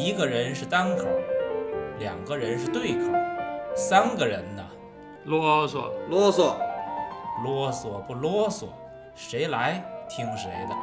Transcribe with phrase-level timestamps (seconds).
[0.00, 1.04] 一个人是单口，
[1.98, 3.12] 两个人是对口，
[3.76, 4.66] 三个人呢，
[5.26, 6.56] 啰嗦，啰嗦，
[7.44, 8.68] 啰嗦不啰嗦，
[9.14, 10.74] 谁来听谁的。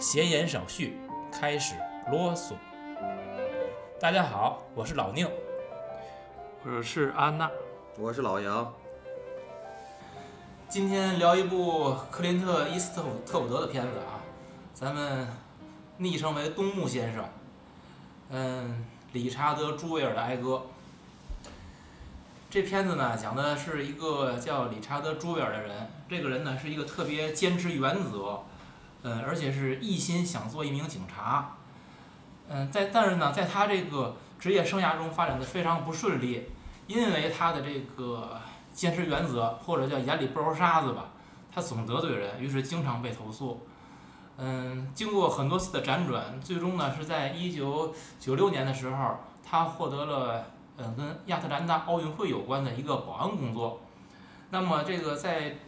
[0.00, 0.98] 闲言少叙，
[1.30, 1.76] 开始
[2.10, 2.54] 啰嗦。
[4.00, 5.30] 大家好，我是老宁。
[6.64, 7.48] 我是安娜。
[8.00, 8.74] 我是老杨。
[10.68, 14.18] 今天聊一部克林特·伊斯特特伍德的片子啊，
[14.74, 15.28] 咱们
[15.98, 17.24] 昵称为东木先生。
[18.32, 20.62] 嗯，理查德·朱维尔的哀歌。
[22.48, 25.90] 这片子呢，讲的是一个叫理查德·朱维尔的人。
[26.08, 28.44] 这个人呢，是一个特别坚持原则，
[29.02, 31.56] 嗯，而且是一心想做一名警察。
[32.48, 36.46] 嗯，在但是呢，在他这个职业生涯中发展的非常不顺利，
[36.86, 38.40] 因为他的这个
[38.72, 41.06] 坚持原则，或者叫眼里不揉沙子吧，
[41.52, 43.66] 他总得罪人，于是经常被投诉。
[44.38, 50.46] 嗯，经过很多次的辗转，最终呢是在一九九六年的时候，他获得了
[50.78, 53.80] 嗯跟亚特兰大奥运会有关的一个保安工作。
[54.48, 55.58] 那么这个在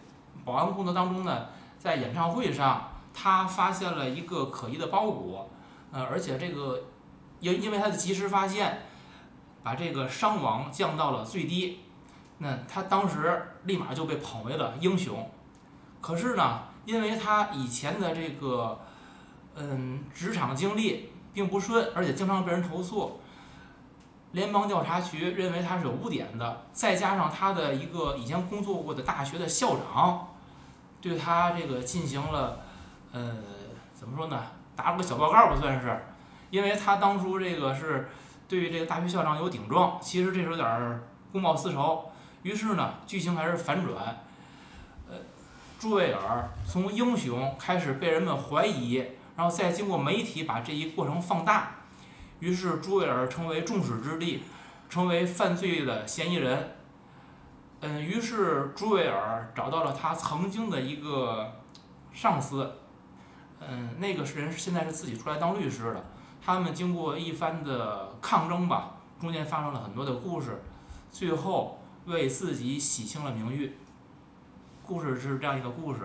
[0.45, 5.51] 保安工作当中呢，在演唱会上，他发现了一个可疑的包裹，
[5.93, 6.85] 呃，而且这个
[7.41, 8.87] 因因为他的及时发现，
[9.63, 11.81] 把这个伤亡降到了最低。
[12.39, 15.31] 那他当时立马就被捧为了英雄。
[16.01, 16.72] 可是呢？
[16.85, 18.81] 因为他以前的这个，
[19.55, 23.21] 嗯，职场经历并不顺，而且经常被人投诉，
[24.33, 30.29] 联邦调查局认为他是有污点的，再加上他的一个以前工作过的大学的校长，
[31.01, 32.61] 对他这个进行了，
[33.13, 33.37] 呃，
[33.95, 34.43] 怎么说呢，
[34.75, 36.05] 打了个小报告吧，算是，
[36.51, 38.09] 因为他当初这个是
[38.49, 42.11] 对于这个大学校长有顶撞，其实这是有点公报私仇，
[42.43, 44.25] 于是呢，剧情还是反转。
[45.83, 49.05] 朱维尔从英雄开始被人们怀疑，
[49.37, 51.73] 然后再经过媒体把这一过程放大，
[52.39, 54.45] 于是朱维尔成为众矢之的，
[54.89, 56.77] 成为犯罪的嫌疑人。
[57.81, 61.53] 嗯，于是朱维尔找到了他曾经的一个
[62.13, 62.75] 上司，
[63.59, 66.05] 嗯，那个人现在是自己出来当律师的。
[66.41, 70.63] 他们经过一番的抗争吧，中间发生了很多的故事，
[71.11, 73.77] 最后为自己洗清了名誉。
[74.93, 76.01] 故事是这样一个故事，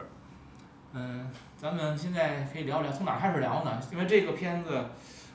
[0.93, 3.81] 嗯，咱们现在可以聊聊从哪儿开始聊呢？
[3.91, 4.81] 因为这个片子，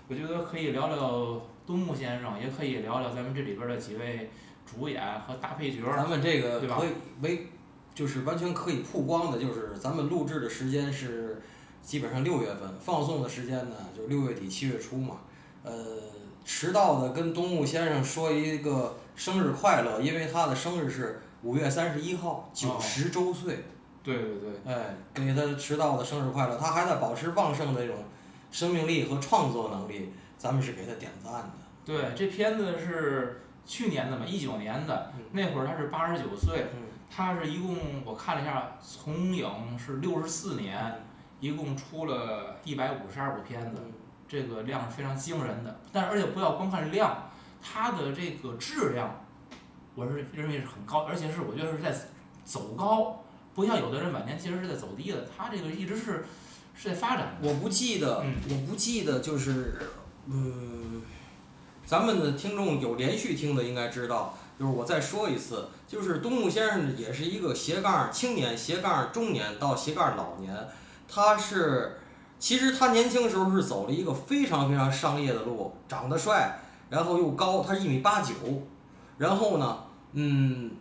[0.08, 4.30] 我觉得可以聊聊东木先生，也可以聊聊咱们这里边的几位
[4.64, 5.82] 主演和大配角。
[5.94, 6.88] 咱们这个可以
[7.20, 7.48] 为，
[7.94, 11.42] 就是完全可以曝光的，就是咱们录制的时间是
[11.82, 15.16] 基本上六月份，放送的时间呢就六月底七月初嘛。
[15.62, 15.72] 呃，
[16.42, 21.20] 迟到的跟东木先生说一个生日快乐，因为他的生日是。
[21.42, 23.64] 五月三十一号，九十周岁。
[24.02, 24.50] 对对对。
[24.72, 26.56] 哎，给他迟到的生日快乐！
[26.56, 28.04] 他还在保持旺盛的这种
[28.50, 31.52] 生命力和创作能力，咱们是给他点赞的。
[31.84, 36.66] 对，这片子是去年的嘛，一九年的，那会儿他是八十九岁。
[37.14, 41.04] 他是一共我看了一下，从影是六十四年，
[41.40, 43.82] 一共出了一百五十二部片子，
[44.26, 45.76] 这个量是非常惊人的。
[45.92, 47.30] 但而且不要光看量，
[47.60, 49.21] 它的这个质量。
[49.94, 51.94] 我是认为是很高，而且是我觉得是在
[52.44, 53.22] 走高，
[53.54, 56.24] 不像有的人晚年其实是在走低的，他这个一直是
[56.74, 57.36] 是在发展。
[57.42, 59.78] 我不记得，我不记得就是，
[60.26, 61.02] 嗯，
[61.84, 70.56] 咱们的听众有连续听的应该知道，就是我再说一次，就是东木先生也是一个斜杠青年、斜杠中年到斜杠老年，
[71.06, 71.98] 他是
[72.38, 78.34] 其实他年轻时候是走了一个非常非常商业的路，长得帅，然后又高，他一米八九。
[79.22, 79.78] 然后呢，
[80.14, 80.72] 嗯，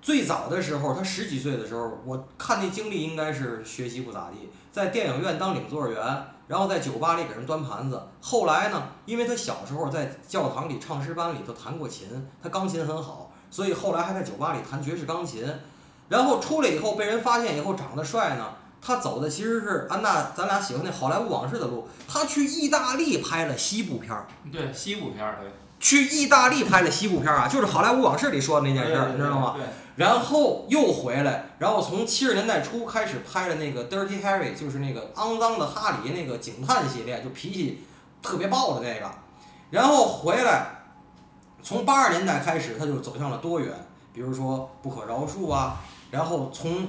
[0.00, 6.00] 最早的时候，他十几岁的时候，我看那经历应该是学习不咋地，在电影院当领座员，
[6.46, 8.00] 然后在酒吧里给人端盘子。
[8.20, 12.06] 后来呢，因为他小时候在教堂里唱诗班里头弹过琴，
[12.40, 15.44] 他钢琴很好，所以后来还在酒吧里弹爵士钢琴。
[16.08, 24.28] 然后出来以后被人发现以后长得帅呢，他走的其实是安娜咱俩喜欢那好莱坞往事的路，他去意大利拍了西部片儿。
[24.52, 25.50] 对，西部片儿对。
[25.80, 29.56] 去意大利拍的西部片啊，就是《好莱坞往事》里说的那件事，你知道吗？
[29.96, 37.84] 然后又回来，然后从七十年代初开始拍的那个《Dirty Harry》，就是那个肮脏的哈里那个警探系列，就脾气
[38.22, 39.10] 特别暴的那个。
[39.70, 40.66] 然后回来，
[41.62, 43.72] 从八十年代开始，他就走向了多元，
[44.12, 45.78] 比如说《不可饶恕》啊，
[46.10, 46.82] 然后从《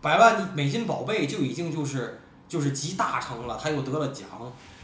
[0.00, 4.26] 百万美金宝贝》就已经就是就是集大成了，他又得了奖。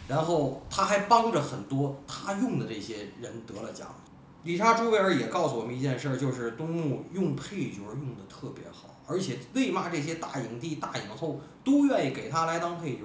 [0.06, 3.89] 然后他还帮着很多他用的这些人得了奖。
[4.43, 13.05] 理查·朱维尔也告诉我们一件事，就是东木用配角用的特别好，而且为嘛这些大影帝、大影后都愿意给他来当配角？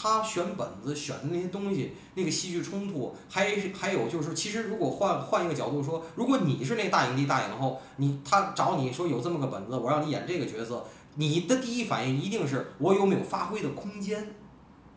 [0.00, 10.86] 他选本子选的那些东西，那个戏剧冲突，还还有就是，其实如果换换一个角度说，如果你是那大影帝大影后，你他找你说有这么个本子，我让你演这个角色，
[11.16, 14.36] 你的第一反应一定是我有没有发挥的空间，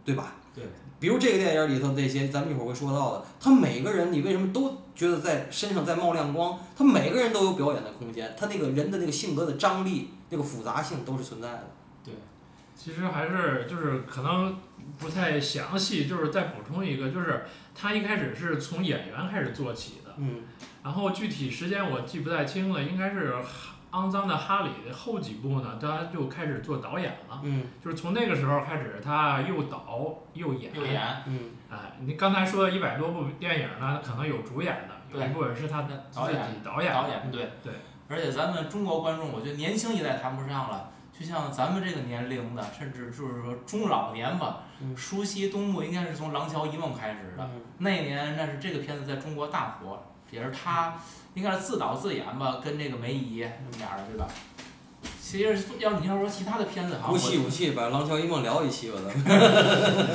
[0.06, 0.36] 对吧？
[0.54, 0.66] 对。
[1.02, 6.60] 比如这个电影里头这些，咱们一会儿会说到的，他每个人你为什么都觉得在身上在冒亮光？
[6.78, 11.72] 他每个人都有表演的空间，他那个人的那个性格的张力、那个复杂性都是存在的。
[12.06, 12.14] 对
[12.76, 14.56] 其实还是就是可能
[15.00, 20.44] 不太详细，就是再补充一个，就是他一开始是从演员开始做起的，嗯
[20.84, 23.34] 然后具体时间我记不太清了，应该是
[23.92, 27.66] 《肮脏的哈里》的后几部呢，他就开始做导演了，嗯。
[27.84, 31.52] 就是从那个时候开始，他又导又演，又演嗯。
[31.70, 36.64] 哎，你刚才说的一百多部电影呢，可能有主演的，有一部分是他的自己导演。
[36.64, 37.50] 导演，导演对。
[37.64, 37.74] 对，
[38.08, 44.96] 而且咱们中国观众，我觉得年轻一代谈不上了，就像咱们这个年龄的，甚至就是说中老年吧，嗯。
[44.96, 47.44] 熟悉东部应该是从《廊桥遗梦》开始的。
[47.44, 47.62] 嗯。
[47.80, 50.94] 那年那是这个片子在中国大火，也是他
[51.34, 54.28] 应该是自导自演吧，跟这个梅姨他们俩人对吧？
[55.22, 60.10] 其实要你要说其他的片子，好不气不气，把《廊桥遗梦》聊一期吧，咱们。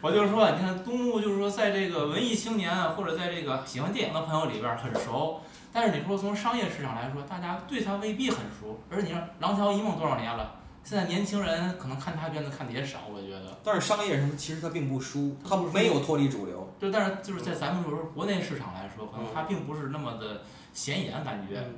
[0.00, 8.80] 我就是说，你看东木就是说，在这个文艺青年啊，或者在这个喜欢电影的朋友里边儿很熟，但是你说从商业市场来说，大家对他未必很熟。
[8.90, 13.58] 而你说《廊桥遗梦》多少年了，现在年轻人可能看他片子看的也少，我觉得。
[13.64, 16.72] 但是商业什么其实它并不输，它没有脱离主流。
[16.78, 20.42] 就但是就是在咱们就是说国内市场来说，可能它并不是那么的
[20.72, 21.58] 显眼，感觉。
[21.58, 21.74] 嗯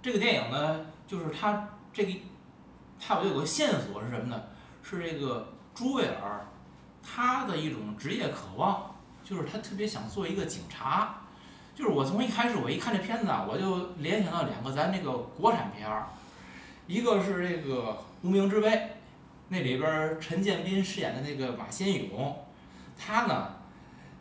[0.00, 2.12] 这个电影呢，就是它这个，
[3.00, 4.42] 它有有个线索是什么呢？
[4.82, 6.44] 是这个朱维尔，
[7.00, 11.20] 他的一种职业渴望，就是他特别想做一个警察。
[11.72, 16.08] 就是我从一开始我一看这片子啊，我就联想到两个咱这个国产片儿，
[16.88, 17.92] 一个是这个
[18.22, 18.68] 《无名之辈》，
[19.48, 22.36] 那里边陈建斌饰演的那个马先勇，
[22.96, 23.48] 他呢，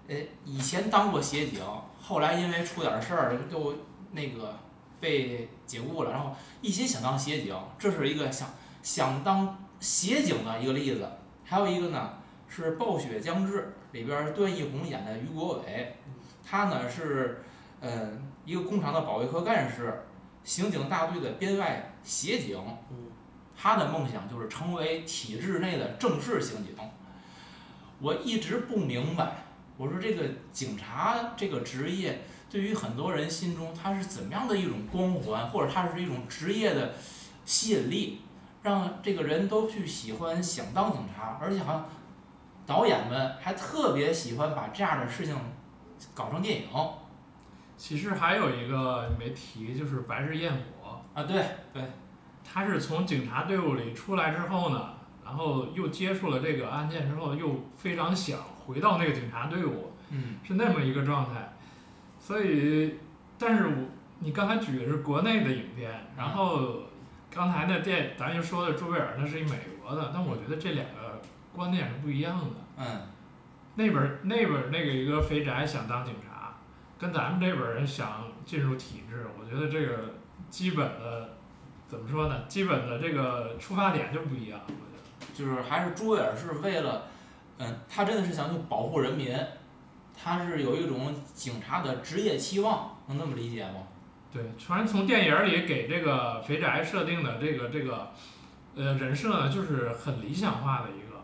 [0.08, 1.64] 呃，以前当过协警，
[2.00, 3.76] 后来因为出点事儿就
[4.12, 4.58] 那个
[5.00, 8.50] 被解雇了，然后一心想当协警，这是一个想
[8.82, 11.08] 想当协警的一个例子。
[11.46, 12.14] 还有一个呢
[12.48, 13.60] 是《暴雪将至》
[13.92, 15.96] 里边段奕宏演的于国伟，
[16.44, 17.44] 他呢是
[17.82, 20.06] 嗯一个工厂的保卫科干事，
[20.44, 22.58] 刑警大队的编外协警。
[23.62, 26.74] 他的梦想就是成为体制内的正式刑警。
[28.00, 29.44] 我一直不明白，
[29.78, 36.96] 我说这个警察这个职业对于很多人心中，它是怎么样的一种光环，或者它是一种职业的
[37.46, 38.22] 吸引力，
[38.64, 41.90] 让这个人都去喜欢想当警察，而且好像
[42.66, 45.36] 导演们还特别喜欢把这样的事情
[46.16, 46.68] 搞成电影。
[47.78, 51.84] 其实还有一个没提，就是白日焰火，啊，对对，
[52.52, 54.94] 他是从警察队伍里出来之后呢，
[55.24, 61.54] 然后又接触了这个案件之后，又非常想回到那个警察队伍，嗯是那么一个状态。
[62.20, 62.96] 所以，
[63.40, 63.74] 但是我
[64.20, 66.82] 你刚才举的是国内的影片，然后
[67.34, 71.22] 刚才那电咱就说的朱贝尔那是一美国的，但我觉得这两个
[71.54, 72.56] 观念是不一样的。
[72.78, 73.02] 嗯
[73.76, 76.58] 那本儿那本儿那个一个肥宅想当警察，
[77.00, 80.16] 跟咱们这本儿人想进入体制，我觉得这个
[80.50, 81.38] 基本的
[81.92, 82.46] 怎么说呢？
[82.48, 84.62] 基本的这个出发点就不一样。
[84.66, 87.08] 我觉得就是还是朱维尔是为了，
[87.58, 89.38] 嗯，他真的是想去保护人民，
[90.18, 93.90] 他是有一种警察的职业期望，能那么理解吗？
[94.32, 98.14] 对，反正从电影儿里给这个肥宅设定的这个这个
[98.78, 101.22] 呃人设呢，就是很理想化的一个，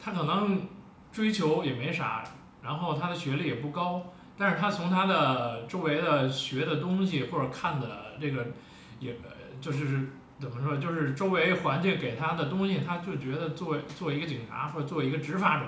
[0.00, 0.66] 他可能
[1.12, 2.24] 追求也没啥，
[2.64, 4.02] 然后他的学历也不高，
[4.36, 8.48] 但是他从他的周围的学的东西或者看的这个
[8.98, 10.08] 也呃就是
[10.40, 15.66] 怎么说，就是周围环境给他的东西，他就觉得作为作为一个警察或者作为一个执法者，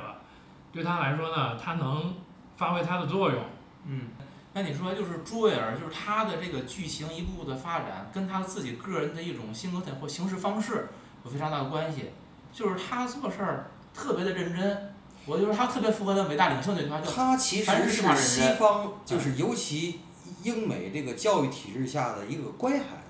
[0.72, 2.14] 对他来说呢，他能
[2.56, 3.40] 发挥他的作用。
[3.87, 4.08] 嗯，
[4.54, 10.88] 那你说就是朱维尔，就是他的这个剧情一步步的发展，跟他自己个人的一种性格或行事方式
[11.25, 12.11] 有非常大的关系。
[12.52, 14.94] 就是他做事儿特别的认真，
[15.26, 20.00] 我就是他特别符合那伟大领袖那句话，叫他其凡实是西方，就是尤其
[20.42, 23.01] 英美这个教育体制下的一个乖孩子。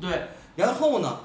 [0.00, 1.20] 对，然后呢，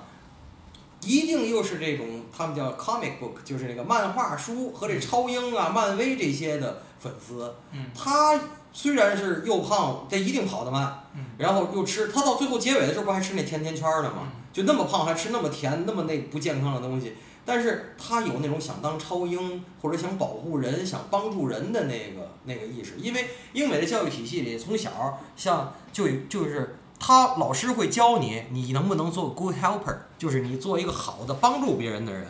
[1.02, 7.56] 一定又是这种他们叫 comic book，就是那个漫画书和这超英啊、漫威这些的粉丝。
[7.72, 7.86] 嗯。
[7.96, 8.40] 他
[8.74, 11.26] 虽然是又胖，但一定跑得慢，嗯。
[11.38, 14.24] 然后又吃，他到最后结尾的时候不还吃那甜甜圈儿呢吗？
[14.26, 14.32] 嗯？
[14.54, 17.14] 就那么胖还吃那么甜、那么那不健康的东西，
[17.46, 32.26] 但是他有那种想当超英或者想保护人、想帮助人的那个那个意识，因为英美的教育体系里从小像就就是他老师会教你，你能不能做 good helper，就是你做一个好的帮助别人的人。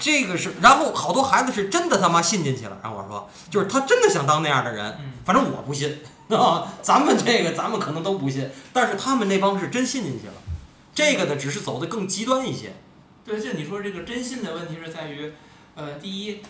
[0.00, 2.78] 这个是，然后好多孩子是真的他妈信进去了。
[2.82, 4.96] 然后我说，就是他真的想当那样的人。
[5.00, 10.34] 嗯反正我不信 啊，咱们这个咱们可能都不信，但是他们那帮是真信进去了。
[10.94, 12.74] 这个呢，只是走的更极端一些。
[13.24, 15.32] 对，就你说这个真信的问题是在于，
[15.74, 16.42] 呃，第一，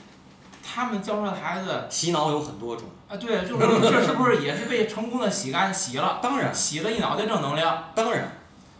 [0.66, 7.90] 他们教出来的孩子洗脑有很多种，啊，对，就是这是不是也是被成功的洗干洗了， 当然，洗了一脑袋正能量？
[7.94, 8.32] 当然，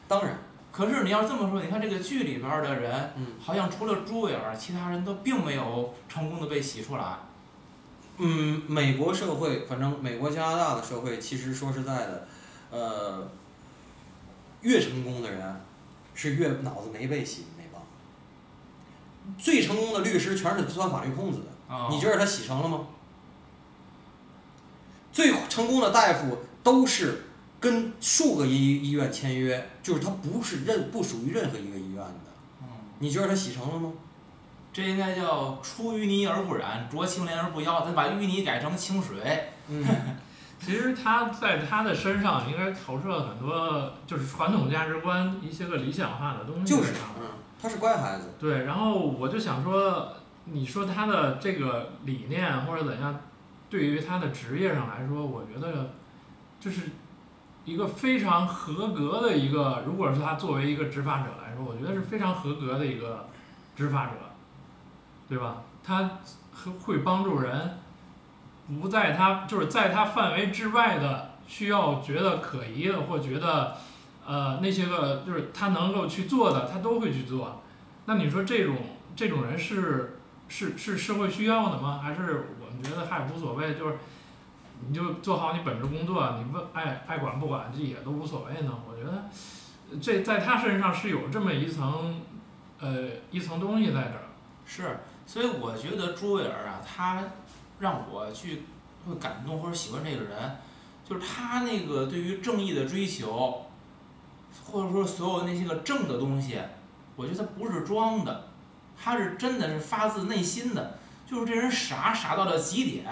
[0.08, 0.38] 当然，
[0.72, 7.04] 可是你要这么说，你看这个剧里边的人，嗯好像除了朱伟尔，其他人都并没有成功的被洗出来。
[8.16, 12.28] 嗯，美国社会，反正美国加拿大的社会，其实说实在的，
[12.70, 13.28] 呃，
[14.62, 15.60] 越成功的人
[16.14, 17.82] 是越脑子没被洗的那帮。
[19.36, 22.80] 最成功的律师全是钻法律空子的，啊、你觉得他洗成了吗？
[25.12, 27.26] 最成功的大夫都是
[27.60, 32.30] 跟数个医医院签约，就是他不是任不属于任何一个医院的。
[32.62, 33.92] 嗯，你觉得他洗成了吗？
[34.72, 37.84] 这应该叫出淤泥而不染，濯清涟而不妖。
[37.84, 39.52] 咱把淤泥改成清水。
[39.68, 39.84] 嗯，
[40.60, 47.26] 其实他在他的身上应该投射了很多就是传统价值观一些个理想化的东西就是在上，面嗯，
[47.62, 48.34] 他是乖孩子。
[48.40, 50.12] 对，然后我就想说，
[50.46, 53.20] 你说他的这个理念或者怎样，
[53.70, 55.92] 对于他的职业上来说，我觉得
[56.60, 56.90] 就是
[57.64, 59.82] 一个非常合格的一个。
[59.86, 63.26] 如果是他作为一个执法者来说，我觉得是非常合格的一个
[63.74, 64.12] 执法者，
[65.28, 65.62] 对吧？
[65.82, 66.18] 他
[66.52, 67.78] 会会帮助人，
[68.80, 73.76] 不在他就是在他范围之外的需要觉得可疑的或觉得
[74.26, 77.62] 呃那些个就是他能够去做的，他都会去做。
[78.06, 78.76] 那你说这种
[79.16, 80.13] 这种人是
[80.48, 82.00] 是是社会需要的吗？
[82.02, 83.96] 还是我们觉得还无所谓，就是
[84.86, 88.72] 你就做好你本职工作，你问爱爱管不管这也都无所谓呢？
[88.88, 89.24] 我觉得
[90.00, 92.22] 这在他身上是有这么一层
[92.78, 94.24] 呃一层东西在这儿。
[94.66, 97.22] 是，所以我觉得朱维尔啊，他
[97.78, 98.62] 让我去
[99.06, 100.56] 会感动或者喜欢这个人，
[101.06, 103.66] 就是他那个对于正义的追求，
[104.64, 106.58] 或者说所有那些个正的东西，
[107.14, 108.48] 我觉得他不是装的，
[109.04, 110.96] 他是真的是发自内心的，
[111.26, 113.04] 就是这人傻傻到了极点，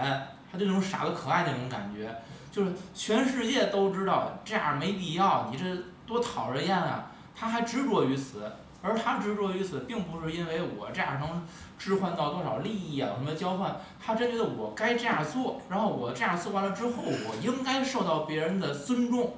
[0.50, 2.16] 他就那种傻的可爱那种感觉，
[2.50, 5.64] 就是全世界都知道这样没必要，你这
[6.06, 8.50] 多讨人厌啊，他还执着于此。
[8.84, 11.46] 而他执着于此，并不是因为我这样能
[11.78, 19.34] 置换到多少利益啊，什么交换，他真觉得我该这样做，然后我这样做完了之后，我应该受到别人的尊重，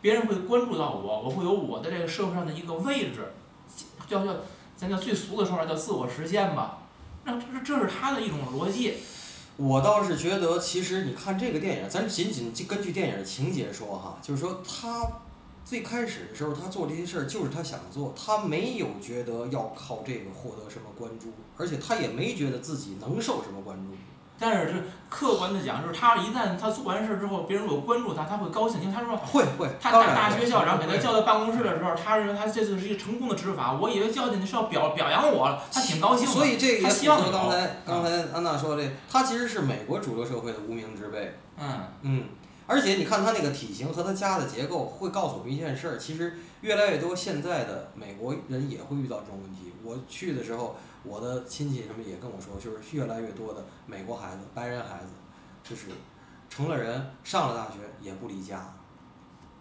[0.00, 3.34] 别人会关注到我，我会有我的这个社会上的一个位置，
[4.08, 4.34] 叫叫
[4.76, 6.78] 咱叫最俗的说法叫自我实现吧，
[7.24, 8.94] 那这是这是他的一种逻辑，
[9.56, 15.06] 我倒是觉得，其实你看这个电影，咱仅仅就根据电影的情节说哈，就是说他
[15.64, 23.96] 最开始的时候，他做这些事儿就是他想做，他没有觉得要靠这个获得什么关注，而且他也没觉得自己能受什么关注。
[24.38, 24.74] 但是这
[25.08, 36.32] 客观的讲，就是他一旦他做完事之后，别人如果关注他，他会高兴，因为他说会会，他大大学校长给他叫到办公室的时候，他认为他这次是一个成功的执法，我以为叫进去是要表表扬我了，他挺高兴的。
[36.32, 41.38] 所以这个希望刚才刚才安娜说的，他其实是美国主流社会的无名之辈。
[41.56, 42.24] 嗯，嗯，
[42.66, 49.72] 而且你看他那个体型和他家的结构，会告诉我们一件事儿，其实越来越多现在的美国人也会遇到这种问题。
[49.84, 55.10] 我去的时候，我的亲戚什么也跟我说，就是越来越多的美国孩子、白人孩子，
[55.62, 55.88] 就是
[56.48, 58.66] 成了人，上了大学也不离家，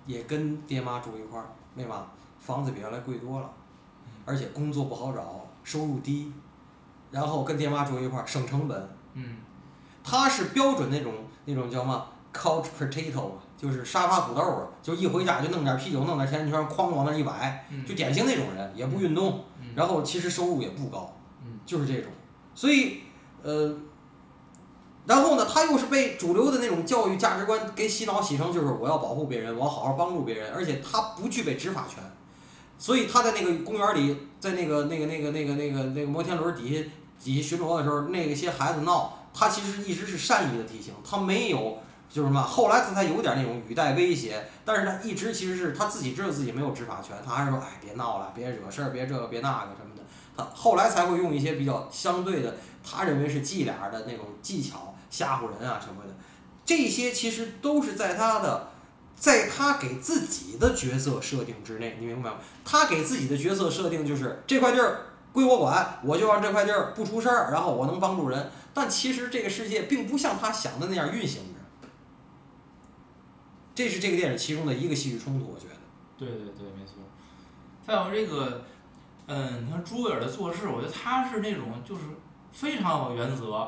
[0.06, 1.46] 也跟爹妈住一块儿，
[1.76, 2.08] 为嘛？
[2.40, 3.50] 房子比原来贵多了，
[4.26, 6.32] 而且工作不好找，收入低，
[7.12, 8.90] 然后跟爹妈住一块儿省成本。
[9.14, 9.38] 嗯，
[10.04, 11.14] 他是标准那种
[11.46, 21.12] 那种叫嘛 couch potato，就是沙发土豆啊，就一回家就弄点啤酒，弄点甜甜圈，哐往那一摆，嗯就典型那种人，也不运动，嗯然后其实收入也不高，嗯
[21.65, 22.12] 就是这种，
[22.53, 23.01] 所以
[23.41, 23.75] 呃，
[25.05, 32.03] 然后呢，他又是被主流的那种教育价值观给洗脑洗成，就是我要保护别人，我要好好帮助别人，而且他不具备执法权，
[32.77, 36.89] 所以他在那个公园里，在那个那个那个那个那个那个摩天轮底下
[37.22, 41.79] 底下巡逻的时候，那些孩子闹，他其实一直是善意的提醒，他没有
[42.10, 49.93] 就是什么，后来他才有点那种语带威胁，但是他一直其实是他自己知道自己没有执法权，他还是说，哎，别闹了，别惹事儿，别这个别那个什么，
[50.36, 56.16] 他后来才会用一些比较相对的，他认为是伎俩的那种技巧吓唬人啊什么的，
[56.66, 58.70] 这些其实都是在他的。
[59.16, 62.38] 在他给自己的角色设定之内，你明白吗？
[62.66, 68.52] 他给自己的角色设定就是这块地儿归我管，我就让这块地儿不出事儿，然后我能帮助人。
[68.74, 71.88] 但其实这个世界并不像他想的那样运行着。
[73.74, 75.80] 这是这个电影其中的一个戏剧冲突，我觉得。
[76.18, 76.96] 对对对，没错。
[77.88, 78.66] 再有这个，
[79.27, 82.01] 嗯，你看朱维尔的做事，我觉得他是那种就是
[82.51, 83.68] 非常有原则，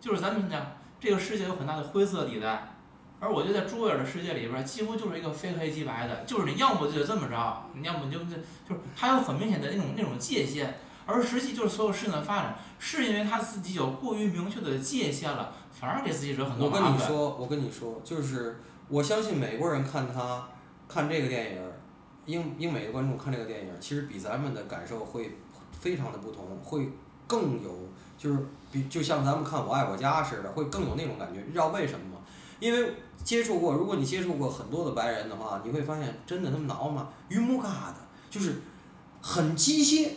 [0.00, 0.66] 就是咱们讲
[0.98, 2.74] 这个世界有很大的灰色地带，
[3.20, 16.82] 而我觉得在朱维尔的世界里边儿，几乎就是一个非黑即白的，就是你要么就这么着，你要么就就就是他有很明显的那种那种界限，而实际就是所有事情的发展，是因为他自己有过于明确的界限了，反而给自己惹很多麻烦。
[16.82, 20.48] 我跟你说，我跟你说，就是我相信美国人看他
[20.88, 21.79] 看这个电影儿，
[22.26, 25.38] 英英美的观众看这个电影，其实比咱们的感受会
[25.78, 26.90] 非常的不同，会
[27.26, 27.70] 更有
[28.18, 28.38] 就是
[28.70, 31.40] 比就像咱们看《我爱我家》似的，会更有那种感觉。
[31.46, 32.18] 你知道为什么吗？
[32.58, 37.94] 因为接触过，如果你接触过很多的白人的话，你会发现真的他们脑嘛榆木疙瘩，
[38.28, 38.60] 就是
[39.22, 40.10] 很机械。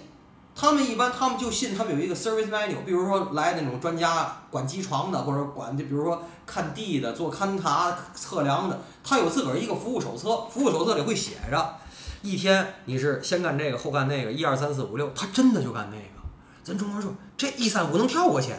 [0.55, 11.75] 他们一般，他们就信他们有一个 service manual，比如说来那种专家管机床的，或者管就比如说看地的、做勘察、测量的，他有自个儿一个服务手册，服务手册里会写着，
[12.23, 16.27] 一天你是先干这个，后干那个，一二三四五六，他真的就干那个。
[16.63, 18.53] 咱中国人说这一三五能跳过去，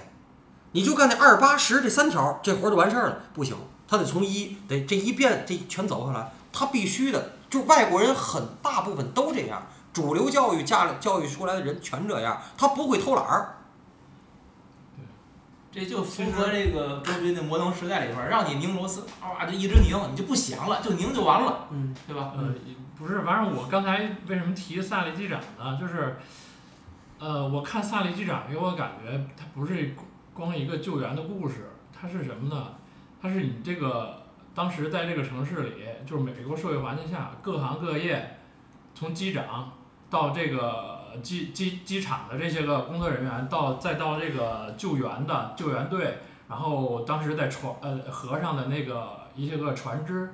[0.73, 3.19] 你就干那二八十这三条，这活就完事儿了。
[3.33, 3.57] 不行，
[3.89, 7.33] 他得从一得这一遍这全走下来，他必须的。
[7.49, 13.57] 就外国人很大部分都这样，主流教育家教育出来的人全这样，他不会偷懒儿。
[15.73, 22.33] 这就符合这个格林的摩登时代里边儿，让你拧螺丝，啊，就一直拧，你就不想了，就拧就完了，嗯，对吧？
[22.37, 22.55] 呃，
[22.97, 23.99] 不是，反正我刚才
[24.29, 25.77] 为什么提萨利机长呢？
[25.79, 26.17] 就是，
[27.19, 29.95] 呃，我看萨利机长给我感觉，它不是
[30.33, 32.75] 光一个救援的故事，它是什么呢？
[33.21, 34.23] 它是你这个
[34.55, 35.73] 当时在这个城市里，
[36.07, 38.39] 就是美国社会环境下，各行各业，
[38.95, 39.73] 从机长
[40.09, 50.31] 到这个机机机场的这些个工作人员，到再到这个救援的救援队，然后当时在船呃河上的那个一些个船只，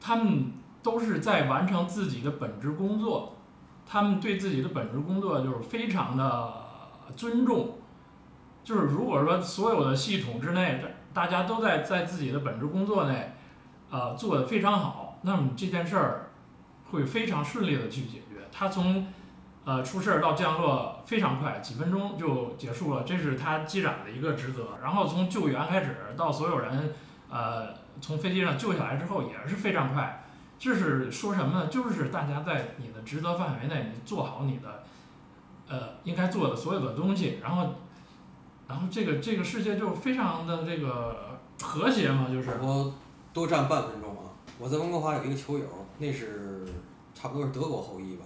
[0.00, 3.36] 他们都是在完成自己的本职工作，
[3.86, 6.52] 他们对自己的本职工作就是非常的
[7.16, 7.78] 尊重，
[8.62, 10.80] 就是如果说所有的系统之内，
[11.12, 13.32] 大家都在在自己的本职工作内，
[13.90, 16.30] 呃，做得非常好，那么这件事儿
[16.90, 18.46] 会非常顺利的去解决。
[18.52, 19.08] 他从
[19.64, 24.78] 呃出事儿到降落非常快，几分钟就结束了，这是他机长的一个职责。
[24.82, 26.94] 然后从救援开始到所有人
[27.28, 30.24] 呃从飞机上救下来之后也是非常快。
[30.58, 31.68] 这是说什么呢？
[31.68, 34.82] 就是大家在你的职责范围内，你做好你的
[35.68, 37.74] 呃应该做的所有的东西，然后
[38.66, 42.92] 然后这个这个世界就非常的这个和谐嘛，就是我
[43.32, 44.30] 多占半分钟啊！
[44.58, 45.64] 我在温哥华有一个球友，
[45.98, 46.66] 那是
[47.14, 48.24] 差不多是德国后裔吧。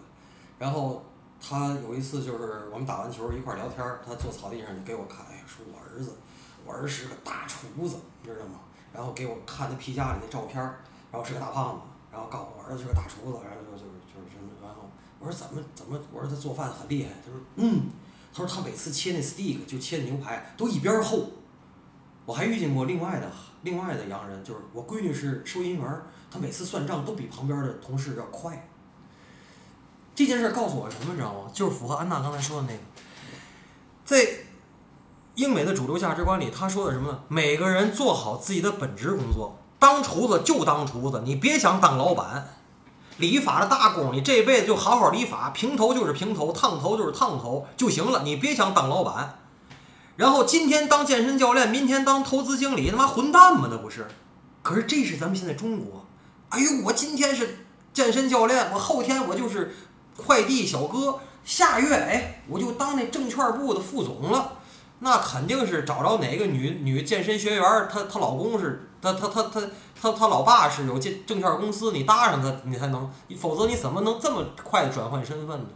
[0.58, 1.04] 然后
[1.40, 6.16] 他有一次就是我们打完球一块儿聊天，他坐草地上就给我看，哎，说我儿子，
[6.64, 8.60] 我儿是个大厨子，你知道吗？
[8.94, 10.62] 然后给我看他皮夹里那照片，
[11.10, 11.80] 然后是个大胖子，
[12.12, 17.90] 然后告诉我儿子是个大厨子，然后就就是就是什么，然后我说怎么怎么，我说他做饭很厉害，他说嗯，
[18.32, 21.30] 他说他每次切那 steak 就切牛排都一边厚。
[22.24, 23.28] 我还遇见过另外的
[23.62, 28.68] 另外的洋人，就是我闺女是收银员，她每次算账都比旁边的同事要快。
[30.14, 31.50] 这件事儿告诉我什么，你知道吗？
[31.52, 32.78] 就是符合安娜刚才说的那个，
[34.04, 34.24] 在
[35.34, 37.24] 英美的主流价值观里，他说的什么呢？
[37.26, 42.50] 每个人做好自己的本职工作，当厨子就当厨子，你别想当老板。
[43.18, 49.40] 理发的大工，你这辈子就好好理发，平头就是平头，烫头就是烫头就行了，你别想当老板。
[50.14, 53.66] 然后今天当健身教练，明天当投资经理，他妈混蛋吗？
[53.68, 54.06] 那不是？
[54.62, 56.06] 可是这是咱们现在中国。
[56.50, 59.74] 哎呦，我今天是健身教练，我后天我就是
[60.16, 64.58] 快递小哥，下月哎我就当那证券部的副总了。
[65.04, 69.60] 那肯定是找着哪个女女健身学员儿，她她老公是，她她她她
[70.00, 75.66] 她她老爸是有证证券公司，你搭上他，你才能，否则你怎么能这么快的转换身份呢？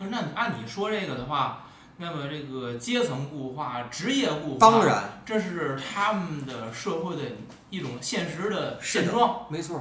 [0.00, 1.64] 那按你说这个的话，
[1.96, 7.22] 那么这个阶层固化、职业固化，当，然，这是他们的社会的
[7.70, 9.80] 一种现实的现状，没错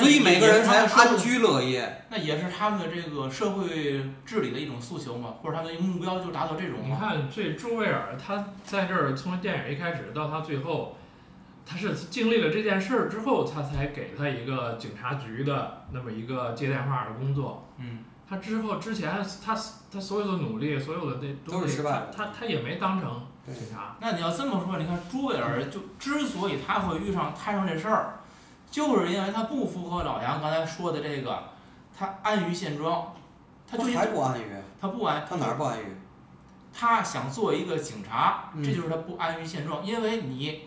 [0.00, 2.04] 所以每个人才安居乐业。
[2.10, 6.86] 那也是他们的这个社会治理的一种诉求嘛，或者他们的目标就是达到这种嘛。
[6.86, 10.96] 你看这朱维尔，他在这儿从电影一开始到他最后，
[11.64, 17.68] 他是经历了这件事儿之后，他才给他一个警察局的那么一个接电话的工作。
[17.78, 19.56] 嗯，他之后之前他
[19.92, 23.96] 他所有的努力，所有的那都是失败的他他也没当成警察。
[24.00, 28.20] 那你要这么说，你看朱维尔就之所以他会遇上摊上这事儿，
[28.74, 31.44] 就是因为他不符合老杨刚才说的这个，
[31.96, 33.14] 他安于现状，
[33.70, 34.46] 他就还不安于？
[34.80, 35.96] 他不安，他哪儿不安于？
[36.72, 40.62] 他想做一个警察，嗯这就是他不安于现状，因为你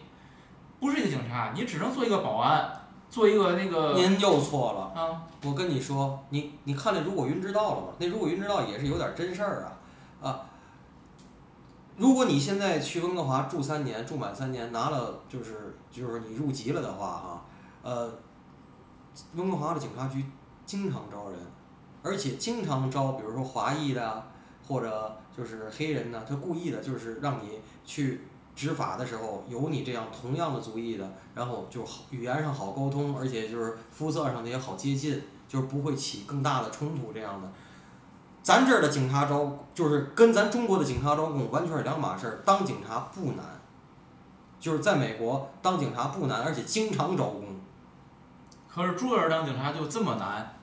[0.79, 2.71] 不是一个警察，你只能做一个保安，
[3.09, 5.01] 做一个那个您又错了。
[5.01, 7.87] 啊，我跟你说，你你看那《如果云知道》了吗？
[7.97, 10.39] 那《如果云知道》也是有点真事儿啊啊！
[11.97, 17.36] 如果你现在去温哥华住三年，住满三年，拿了就是就是你入籍了的话哈，
[17.81, 18.11] 呃，
[19.35, 20.25] 温哥华的警察局
[20.65, 21.39] 经常招人，
[22.03, 24.23] 而且经常招，比如说华裔的，
[24.67, 28.21] 或者就是黑人呢，他故意的就是让你去
[28.55, 37.49] 执法的时候有你这样同样的族裔的，然后就好语言上好沟通，而且就是肤色上的也好接近，就是不会起更大的冲突这样的。
[38.43, 42.39] 咱这儿的警察招就是跟咱中国的警察招工完全是两码事儿。
[42.45, 43.45] 当警察不难，
[44.59, 47.46] 就是在美国当警察不难，而且经常招工。
[48.77, 50.53] 可是朱维尔当警察就这么难，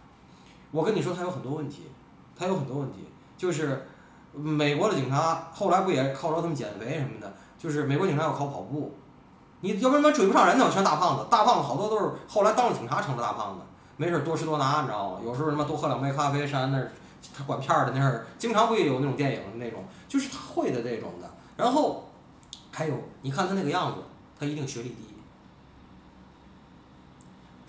[0.71, 1.91] 我跟你说，他有很多问题，
[2.39, 3.89] 他有很多问题，就是
[4.33, 8.95] 美国的警察后来不也靠着他们减肥什么的，就是美国警察要考跑步，
[9.63, 13.63] 你要不然追不上人呢，全大胖子，大胖子好多都是后来当了警察成了大胖子，
[13.97, 15.19] 没事多吃多拿，你知道吗？
[15.25, 16.93] 有时候他妈多喝两杯咖啡，上那儿
[17.37, 21.29] 他管片儿的那儿，经常会有那种电影那种，就是他会的这种的。
[21.57, 22.09] 然后
[22.71, 23.99] 还有，你看他那个样子，
[24.39, 25.14] 他一定学历低。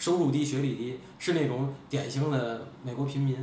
[0.05, 3.35] 收入低、学历低，是那种典型的美国平民。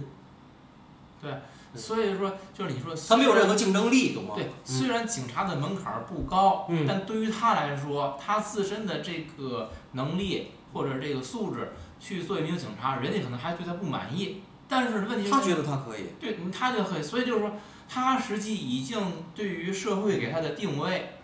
[1.20, 1.32] 对
[1.74, 4.34] 所以说就是你说他没有任何竞争力，懂吗？
[4.36, 14.42] 对，嗯虽然警察的门槛不高，嗯但对于他来说，他自身的这个能力或者这个素质去做一名警察，人家可能还对他不满意。
[14.68, 16.10] 但是问题是，他觉得他可以。
[16.20, 17.52] 对，他就很，所以就是说，
[17.88, 21.14] 他实际已经对于社会给他的定位，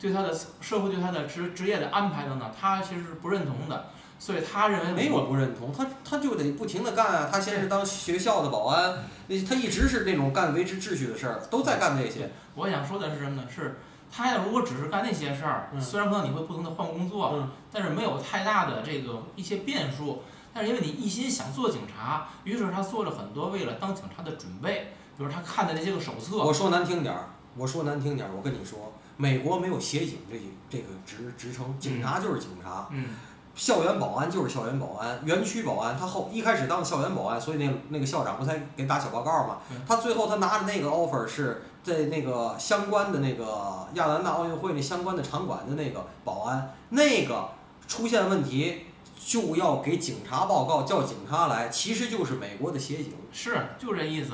[0.00, 3.90] 对他的社会对他的职职业的安排等等，他其实是不认同的。
[4.22, 7.28] 所以他认为没有我不认同，他他就得不停的干啊。
[7.32, 12.30] 他先是当学校的保安，那他一直是那种干维持秩序的事儿，都在干这些。
[12.54, 13.48] 我想说的是什么呢？
[13.52, 13.80] 是
[14.12, 20.22] 他要如果只是干那些事儿，嗯虽然可能你会不停的换工作，嗯但是没有太大的这个一些变数。
[20.54, 30.38] 但是因为你一心想做警察，于是他做了很多为了当警察的准备，比如他看的那些个手册，我说难听点儿，我说难听点儿，我跟你说，美国没有协警这
[30.70, 32.86] 这个职职称，警察就是警察。
[32.92, 33.06] 嗯，
[33.54, 39.76] 校园保安就是校园保安，园区保安，他后一开始当校园保安，所以那那个校长不才给打小报告嘛嗯。
[39.86, 47.50] 他最后他拿着那个 offer 是在那个相关的那个亚特兰大奥运会那相关的场馆的那个保安，那个
[47.86, 48.86] 出现问题
[49.24, 53.12] 就要给警察报告，叫警察来，其实就是美国的协警。
[53.32, 54.32] 是就这意思。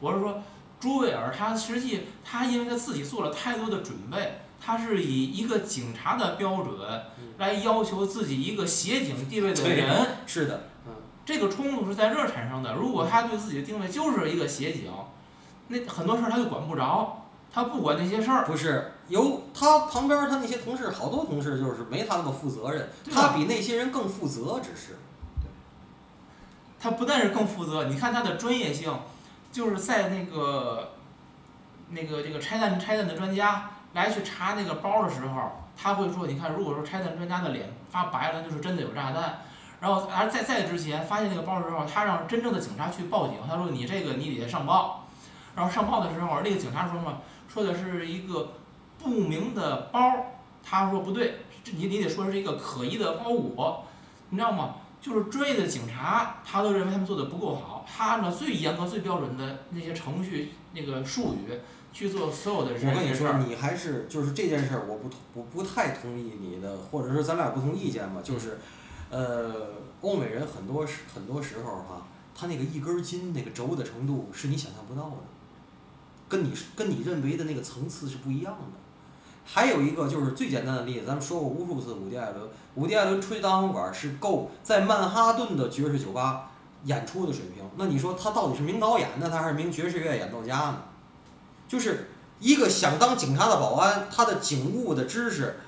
[0.00, 0.40] 我是说，
[0.78, 6.76] 朱维尔他实际他因为他自己做了太多的准备，他是以一个警察的标准
[7.18, 10.06] 嗯来要求自己一个协警地位的人。
[10.26, 10.68] 是的，
[11.24, 12.74] 这个冲突是在这儿产生的。
[12.74, 14.90] 如果他对自己的定位就是一个协警，
[15.68, 18.44] 那很多事儿他就管不着，他不管那些事儿。
[18.44, 24.96] 不是有他旁边他那些同事，好多同事就是没他那么负责任，他比那些人更负责，只是。
[26.80, 28.92] 他不但是更负责，你看他的专业性，
[29.50, 30.92] 就是在那个
[31.90, 39.40] 那个这个拆弹拆弹的专家来去查那个包的时候，他会说，你看，如果说拆弹专家的脸发白了，就是真的有炸弹。
[39.80, 45.06] 然后，而在在之前发现那个包的时候，他让真正的警察去报警，他说你这个你得上报。
[45.54, 47.18] 然后上报的时候，那个警察说什么？
[47.48, 48.54] 说的是一个
[48.98, 50.00] 不明的包，
[50.62, 53.84] 他说不对，这你你得说是一个可疑的包裹，
[54.30, 54.74] 你知道吗？
[55.00, 61.58] 就是专业的警察，他都认为他们做的不够好，他按照最严格、最标准的那些程序、那个术语
[61.98, 63.32] 去做所有的我跟你说。
[63.44, 68.20] 你还是就是这件事儿，我不同我不太同意你的，或者说咱俩不同意见吧。
[68.22, 68.56] 就是，
[69.10, 69.52] 呃，
[70.00, 72.06] 欧美人很多时很多时候哈、
[72.36, 75.16] 他那个一根筋那个轴的程度是你想象不到的，
[76.28, 78.78] 跟你跟你认为的那个层次是不一样的。
[79.44, 86.52] 还有一个就是最简单的例子，咱们说过无数次伍迪·艾伦，伍迪·艾伦吹单簧管是够在曼哈顿的爵士酒吧
[86.84, 87.64] 演出的水平。
[87.76, 90.82] 那你说他到底是名导演呢，他还是名爵士乐演奏家呢？
[91.68, 92.08] 就是
[92.40, 95.60] 一个想当警察的保安，他的警务的知识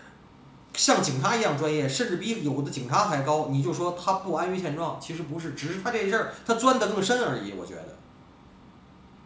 [0.74, 3.48] 像警察一样专业，甚至比有的警察还高。
[3.50, 7.52] 你就说他不安于现状，其实不是，只是他这事儿他钻得更深而已。
[7.52, 7.96] 我觉得，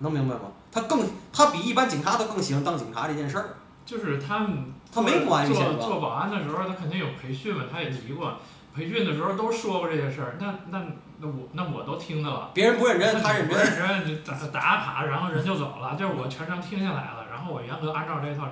[0.01, 0.53] 能明白吗？
[0.73, 3.57] 他更他比一般警察都更喜欢当警察这件事儿。
[3.87, 8.39] 就是他们他没不安于做现状做保安的时候，他肯定有培训嘛，他也提过，
[8.75, 10.37] 培训的时候都说过这些事儿。
[10.41, 10.85] 那那
[11.19, 12.51] 那我那我都听的了。
[12.53, 13.65] 别人不认真，他认不真。
[13.65, 18.49] 认真，打打卡，然后人就走了，就是我全程听下来了，然后我严格按照这套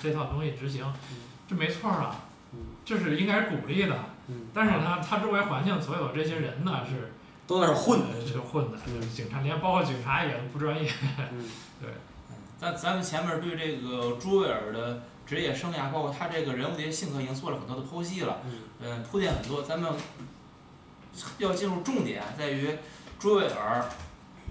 [0.00, 0.84] 这套东西执行，
[1.46, 2.16] 这没错儿啊
[2.52, 3.96] 嗯，这是应该鼓励的。
[4.28, 7.12] 嗯，但是呢，他周围环境所有这些人呢是
[7.46, 8.00] 都在那儿混。
[8.00, 10.90] 的，就混的，就是警察连包括警察也不专业。
[11.80, 11.90] 对
[12.58, 18.40] 咱咱们前面对这个朱维尔的职业生涯，包括他这个人物的一些性格，已经做了很多的剖析了，
[18.80, 19.62] 嗯，铺垫很多。
[19.62, 19.92] 咱们
[21.38, 22.70] 要进入重点，在于
[23.18, 23.84] 朱维尔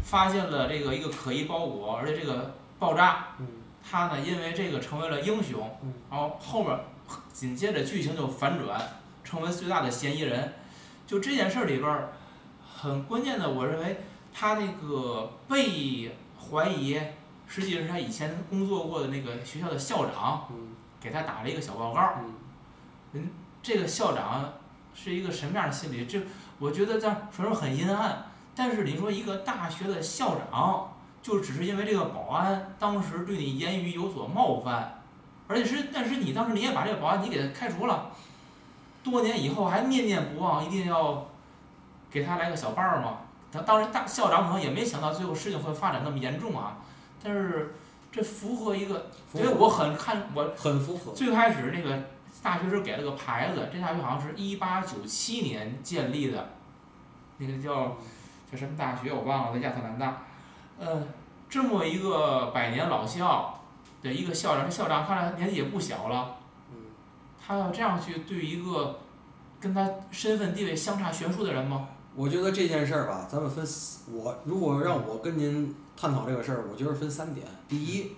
[0.03, 3.27] 发现了这个一个可疑包裹，而且这个爆炸，
[3.89, 5.77] 他呢因为这个成为了英雄，
[6.11, 6.77] 然后后面
[7.31, 8.81] 紧接着剧情就反转，
[9.23, 10.53] 成为最大的嫌疑人。
[11.07, 12.13] 就这件事儿里边儿，
[12.75, 14.01] 很关键的，我认为
[14.33, 16.99] 他那个被怀疑，
[17.47, 20.47] 实际是他以前工作过的那个学校的校长，
[20.99, 22.13] 给他打了一个小报告。
[23.13, 23.29] 嗯，
[23.61, 24.53] 这个校长
[24.93, 26.05] 是一个什么样的心理？
[26.05, 26.19] 这
[26.59, 35.01] 我觉得这虽然说很阴暗，但是你说一个大学的校长，就只是因为这个保安当时对你言语有所冒犯，
[35.47, 38.11] 而且是但是你当时你也把这个保安你给他开除了。
[39.03, 41.27] 多年以后还念念不忘，一定要
[42.09, 43.17] 给他来个小伴儿嘛。
[43.51, 46.77] 他当时大校长可能也没想到最后事情会发展那么严重啊。
[47.25, 47.73] 但是
[48.11, 51.11] 这符合一个，因为我很看我很符合。
[51.13, 52.03] 最开始那个
[52.43, 56.49] 大学时给了个牌子，这大学好像是一八九七年建立的，
[57.39, 57.97] 那个叫
[58.51, 60.21] 叫什么大学我忘了，在亚特兰大。
[60.77, 61.03] 呃，
[61.49, 63.59] 这么一个百年老校
[64.03, 66.35] 的一个校长，这校长看来年纪也不小了。
[67.47, 68.99] 他要这样去对一个
[69.59, 71.87] 跟他身份地位相差悬殊的人吗？
[72.15, 73.65] 我觉得这件事儿吧，咱们分
[74.11, 77.45] 我如果让我跟您探讨这个事儿，我觉得分三点。
[77.67, 78.11] 第一，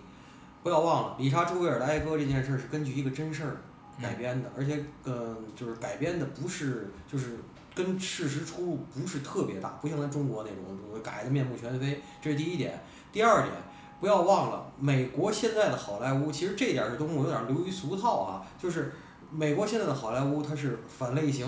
[0.64, 3.58] 不要忘了理查·朱维尔的哀歌这件事儿是根据一个真事儿
[4.02, 7.40] 改编的，而且嗯，就是改编的不是就是
[7.74, 12.02] 跟事实出入不是特别大，不像咱中国那种改的面目全非。
[12.22, 12.80] 这是第一点。
[13.12, 13.52] 第二点，
[14.00, 18.94] 不要忘了美国现在的好莱坞，其实这点儿是东西有点流于俗套啊，就是。
[19.30, 21.46] 美国现在的好莱坞，它是反类型，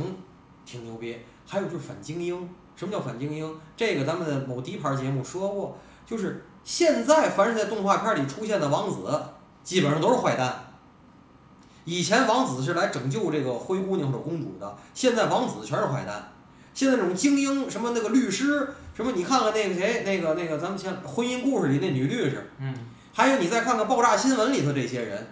[0.65, 1.15] 挺牛逼。
[1.49, 2.47] 还有就是反精英。
[2.75, 3.59] 什么叫反精英？
[3.75, 9.21] 这个咱们的某低牌节目说过，就是现在凡是在动画片里出现的王子，
[9.63, 10.67] 基本上都是坏蛋。
[11.83, 16.31] 以前王子是来拯救这个灰姑娘或者公主的，现在王子全是坏蛋。
[16.73, 22.73] 现在这种精英，什么那个律师，什么你看看那个谁，那个那个咱们像婚姻故事里那女律师，嗯，
[23.11, 25.27] 还有你再看看爆炸新闻里头这些人。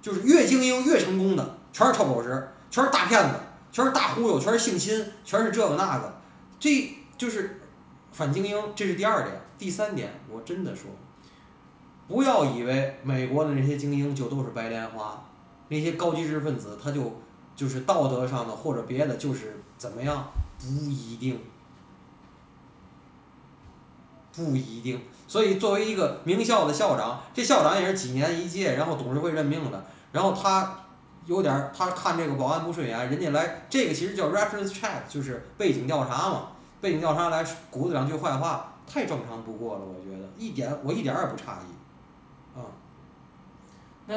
[0.00, 3.34] 就是越精英越成功的，全是臭狗屎，全是大骗子，
[3.70, 6.20] 全是大忽悠，全是性侵，全是这个那个，
[6.58, 7.60] 这就是
[8.12, 8.56] 反精英。
[8.74, 10.90] 这是第二点，第三点，我真的说，
[12.06, 15.24] 不要以为美国的那些精英就都是白莲花，
[15.68, 17.20] 那些高级知识分子他就
[17.54, 20.28] 就是道德上的或者别的就是怎么样，
[20.58, 21.40] 不一定，
[24.32, 25.00] 不一定。
[25.26, 29.84] 所以，作为一个名校的校长，这校长也是几年一届，然后董事会任命的。
[30.10, 30.74] 然后他
[31.28, 36.48] 有点儿，他看这个保安不顺眼，人家来这个其实叫 reference check，就是背景调查嘛。
[36.80, 42.58] 背景调查来鼓两句坏话，太正常不过了，我觉得一点我一点儿也不诧异。
[42.58, 42.64] 啊，
[44.06, 44.16] 那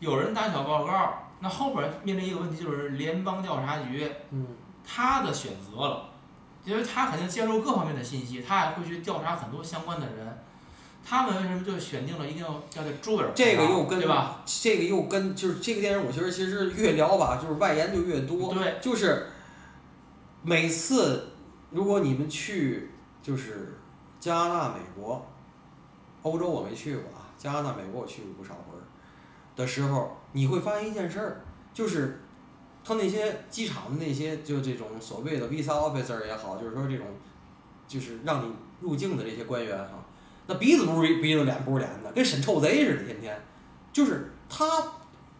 [0.00, 4.46] 有人打小报告，那后边面临一个问题就是联邦调查局，嗯，
[4.86, 6.08] 他的选择了。
[6.64, 10.38] 因为他肯定接受各方面的信息，他还会去调查很多相关的人。
[11.04, 14.42] 他们为什么就选定了一定要要在朱维尔这个又跟对吧？
[14.46, 18.52] 这个又跟就是这个电影，我觉得其实越聊吧，就是外延就越多。
[18.54, 19.26] 对，就是
[20.42, 21.28] 每次
[21.70, 22.90] 如果你们去
[23.22, 23.78] 就是
[24.20, 25.26] 加拿大、美国、
[26.22, 27.28] 欧洲，我没去过啊。
[27.36, 28.82] 加拿大、美国我去过不少回儿
[29.56, 31.40] 的时候，你会发现一件事儿，
[31.74, 32.20] 就是。
[32.84, 37.06] 他那些机场的那些就这种所谓的 visa officer 也好，就是说这种，
[37.86, 40.01] 就是让你入境的这些官员哈，
[40.46, 43.40] 那鼻子不是鼻子脸不是脸的，跟审臭贼似的，天天，
[43.92, 44.64] 就是他，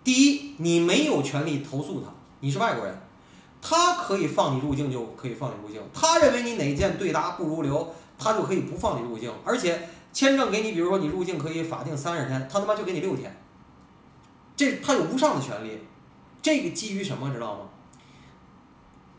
[0.05, 2.09] 第一，你没有权利投诉他，
[2.41, 2.97] 你是外国人，
[3.61, 13.35] 他可以放你入境就可以放你入境，他认为你哪件对答不如流，他就可以不放你入境，而且签证给你，比如说你入境可以法定三十天，他他妈就给你六天，
[14.57, 15.79] 这他有无上的权利。
[16.41, 17.61] 这个基于什么知道吗？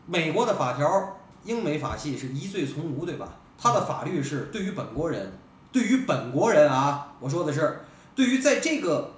[0.06, 3.36] 美国的法条，英美法系是疑罪从无，对吧？
[3.56, 5.32] 他的法律是对于本国人，
[5.74, 7.80] 对于本国人啊，我说的是
[8.14, 9.14] 对于在这个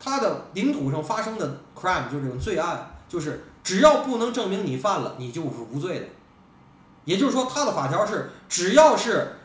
[0.00, 6.06] 他的领土上发生的 crime，就是这种罪案，就是只要不能证明你犯了，你就是无罪的。
[7.04, 9.36] 也就是说，他的法条是只要是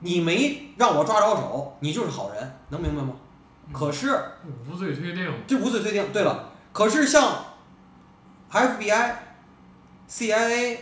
[0.00, 3.14] 你没让我抓着手，你就是好人，能明白吗？
[3.72, 4.22] 可是
[4.70, 6.12] 无罪推定，这无罪推定。
[6.12, 6.50] 对了。
[6.70, 7.46] 可是像
[8.52, 9.14] FBI、
[10.06, 10.78] CIA、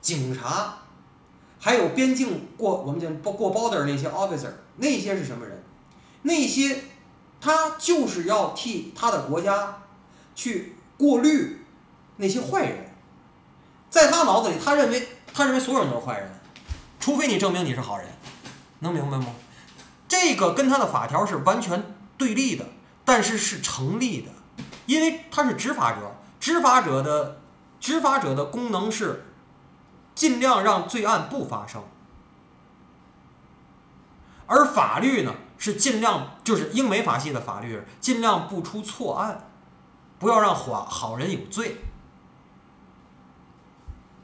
[0.00, 0.78] 警察，
[1.64, 5.62] 还有边境过我们讲过过 border 那些 officer，那些是什么人？
[6.22, 6.82] 那些
[7.40, 9.80] 他就是要替他的国家
[10.34, 11.64] 去过滤
[12.16, 12.92] 那些坏人，
[13.88, 16.28] 在他脑子里，他认为他认为所有人都是坏人，
[16.98, 18.08] 除非你证明你是好人，
[18.80, 19.26] 能明白吗？
[20.08, 21.82] 这这个跟他的法条是完全
[22.16, 22.64] 对立的，
[23.04, 24.30] 但是是成立的，
[24.86, 27.40] 因为他是执法者，执法者的
[27.80, 29.24] 执法者的功能是
[30.14, 31.82] 尽量让罪案不发生，
[34.46, 39.48] 而法律呢是尽量就是英美法系的法律，尽量不出错案，
[40.18, 41.78] 不要让好好人有罪，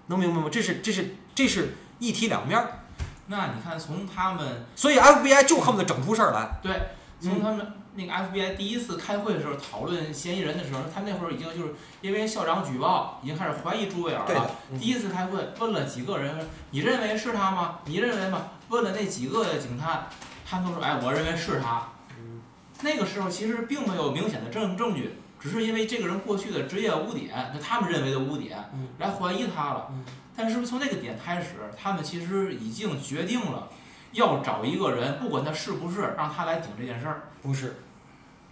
[0.07, 0.49] 能明白吗？
[0.51, 2.81] 这是这是这是一体两面儿，
[3.27, 6.59] 那你看从他们所以 FBI 就恨不得整出事儿来。
[6.63, 14.49] 对，从他们那个 FBI 第一次开会的时候讨论嫌疑人的时候，他那会儿已经就是因为校长举报，已经开始怀疑朱维尔了。
[14.79, 17.81] 第一次开会问了几个人，你认为是他吗？
[17.87, 18.51] 你认为吗？
[18.69, 20.07] 问了那几个警探，
[20.47, 21.89] 他们都说，哎，我认为是他。
[22.17, 22.41] 嗯
[22.81, 30.05] 那个时候其实并没有明显的证证据，只是因为这个人过去的职业污点，就他们认为的污点嗯，来怀疑他了嗯。
[30.37, 33.69] 但是不是从那个点开始，他们其实已经决定了
[34.13, 37.23] 要找一个人，不管他是不是，让他来顶这件事儿。
[37.43, 37.75] 不是，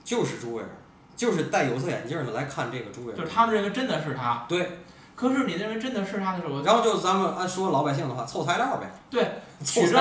[0.07, 0.69] 就是朱维尔，
[1.17, 3.19] 就是戴有色眼镜的来看这个朱维尔。
[3.19, 4.79] 就是他们认为真的是他，对，
[5.17, 8.89] 可是你认为真的是他的时候，然后就咱们按说老百姓的话，凑材料呗。
[9.11, 9.23] 对
[9.65, 9.99] 凑取证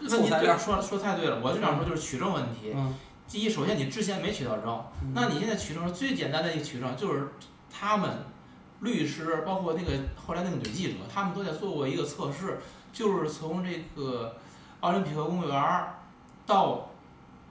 [0.00, 2.72] 问题对说说太对了，我就想说就是取证问题。
[2.74, 2.94] 嗯
[3.26, 7.30] 第一，首先你之前没取到证，那你现在取证最简单的一个取证就是
[7.72, 8.08] 他们
[8.80, 12.60] 律师，包括那个后来那个女记者，他们都在做过一个测试，
[12.92, 14.36] 就是从这个
[14.80, 15.94] 奥林匹克公园儿
[16.46, 16.90] 到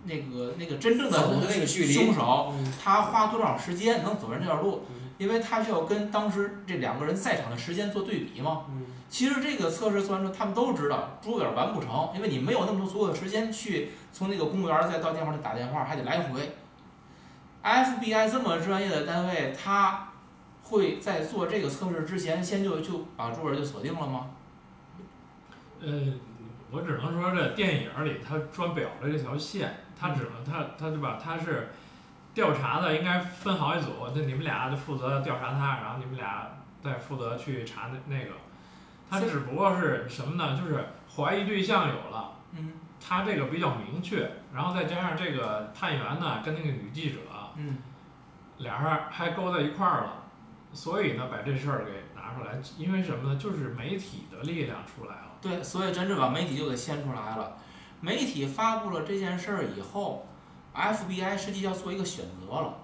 [0.05, 4.95] 那个那个真正的走的那个距离凶手，嗯他花多少时间能走完这段路嗯？
[5.17, 8.65] 因为他需要跟当时这两个人在场的时间做对比嘛。
[8.69, 16.55] 嗯其实这个测试做完之后，他们都知道朱维尔完不成，因为你没有那么多足够的时间去从那个公务员再到电话里打电话，还得来回。
[17.61, 20.09] FBI 这么专业的单位，他
[20.63, 24.31] 会在做这个测试之前，先就就把朱维尔就锁定了吗？
[25.79, 26.13] 呃，
[26.71, 31.17] 我只能说这电影里他专表了这条线，他只能他他对吧？
[31.23, 31.69] 他是
[32.33, 38.31] 调查的，应该分好几组，那你们俩就负责调查他，然后你们俩再负责去查那那个。
[39.09, 40.59] 他只不过是什么呢？
[40.59, 47.19] 就是怀疑对象有了，嗯他这个比较明确，然后再加上这个探员呢跟那个女记者
[47.55, 47.77] 嗯，
[48.57, 50.23] 俩人还勾在一块儿了，
[50.73, 53.39] 所以呢把这事儿给拿出来，因为什么呢？
[53.39, 55.31] 就是媒体的力量出来了。
[55.41, 57.57] 对，所以真正把媒体就给掀出来了。
[58.03, 60.27] 媒体发布了这件事儿以后
[60.75, 62.75] ，FBI 实际要做一个选择了，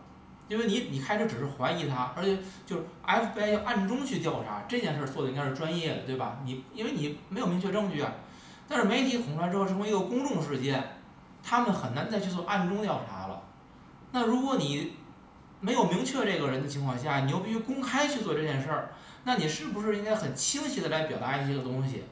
[0.47, 6.39] 因为你你开始只是怀疑他，而且就是 FBI 要暗中去调查这件事儿做的应该是专业的，对吧？
[6.45, 8.13] 你因为你没有明确证据啊，
[8.65, 10.82] 但是媒体捅出来之后成为一个公众事件，
[11.43, 13.41] 他们很难再去做暗中调查了。
[14.12, 14.93] 那如果你
[15.60, 18.93] 没有明确这个人的情况下，你又必须公开去做这件事儿，
[19.25, 22.05] 那你是不是应该很清晰的来表达一些个东西？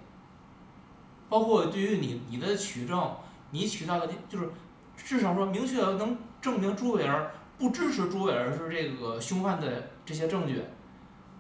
[1.30, 3.16] 包括对于你你的取证，
[3.52, 4.50] 你取到的就是
[4.96, 10.62] 至少说明确能证明朱伟尔不支持朱伟尔是这个凶犯的这些证据，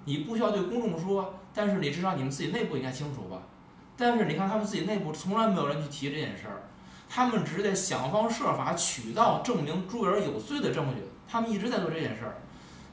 [0.05, 3.37] 你不需要对公众说，但是你至少你们自己内部应该清楚吧。
[3.95, 6.63] 但是你看他们自己内部从来没有人去提这件事儿，
[7.09, 12.37] 他们只是在想方设法取到证明朱伟尔有罪的证据，他们一直在做这件事儿。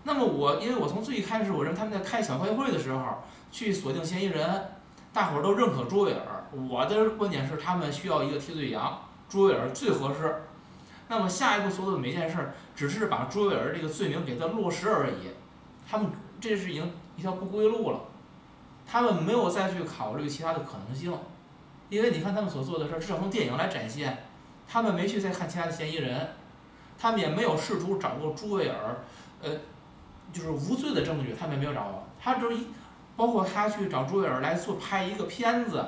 [0.05, 4.69] 那么我因为我从最开始我认为他们在开小开会的时候去锁定嫌疑人，
[5.13, 6.44] 大伙儿都认可朱伟尔。
[6.55, 10.43] 我的观点是，他们需要一个替罪羊，朱维尔最合适。
[11.09, 15.31] 那么下一步所做的每件事，只是把朱维尔这个罪名给他落实而已。
[15.89, 18.01] 他们这是已经一条不归路了，
[18.87, 21.13] 他们没有再去考虑其他的可能性，
[21.91, 24.25] 因为你看他们所做的事儿，至少从电影来展现，
[24.67, 26.29] 他们没去再看其他的嫌疑人，
[26.99, 29.05] 他们也没有试图找过朱维尔，
[29.43, 29.51] 呃，
[30.33, 32.07] 就是无罪的证据，他们也没有找到。
[32.19, 32.69] 他就是一，
[33.15, 35.85] 包括他去找朱维尔来做拍一个片子。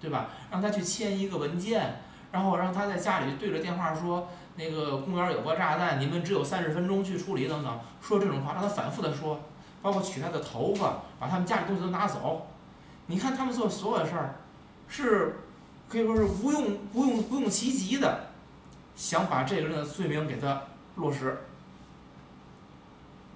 [0.00, 0.28] 对吧？
[0.50, 9.40] 让他去签一个文件，然后让他在家里对着电话说，那个公园有个炸弹，你们只有三十分钟去处理等等，说这种话，让他反复的说，
[9.80, 12.46] 包括取他的头发，把他们家里东西都拿走。
[13.06, 14.34] 你看他们做所有的事儿，
[14.86, 15.36] 是
[15.88, 18.26] 可以说是无用不用不用其极的，
[18.94, 20.62] 想把这个人的罪名给他
[20.96, 21.38] 落实。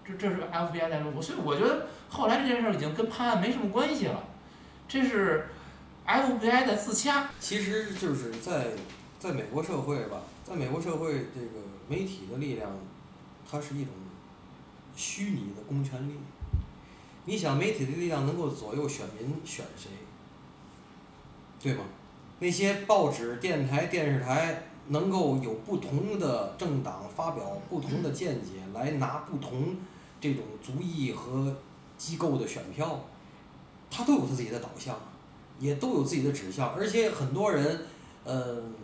[0.04, 4.22] 这这是 FBI 在说，所以我觉得后来这件事儿已经跟判案没什么关系了，
[4.86, 5.48] 这是。
[6.06, 8.68] FBI 的自洽，其实就是在
[9.18, 12.70] 在美国社会吧，在美国社会，这个媒体的力量，
[13.48, 13.92] 它是一种
[14.96, 16.14] 虚拟的公权力。
[17.26, 19.90] 你想，媒体的力量能够左右选民选谁，
[21.62, 21.84] 对吗？
[22.40, 29.76] 那些报纸、电台、电视台能够有不同的政党发表不同的见解，来拿不同
[30.20, 31.54] 这种族裔和
[31.98, 33.04] 机构的选票，
[33.90, 34.98] 它都有它自己的导向。
[35.60, 37.80] 也都有自己的指向，而且很多人，
[38.24, 38.74] 嗯，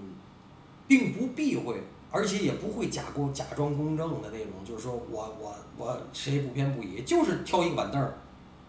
[0.86, 8.14] 并不避讳，而且也不会假公假装公正的那种，就是说我我我谁不偏不倚，就是挑一个板凳儿，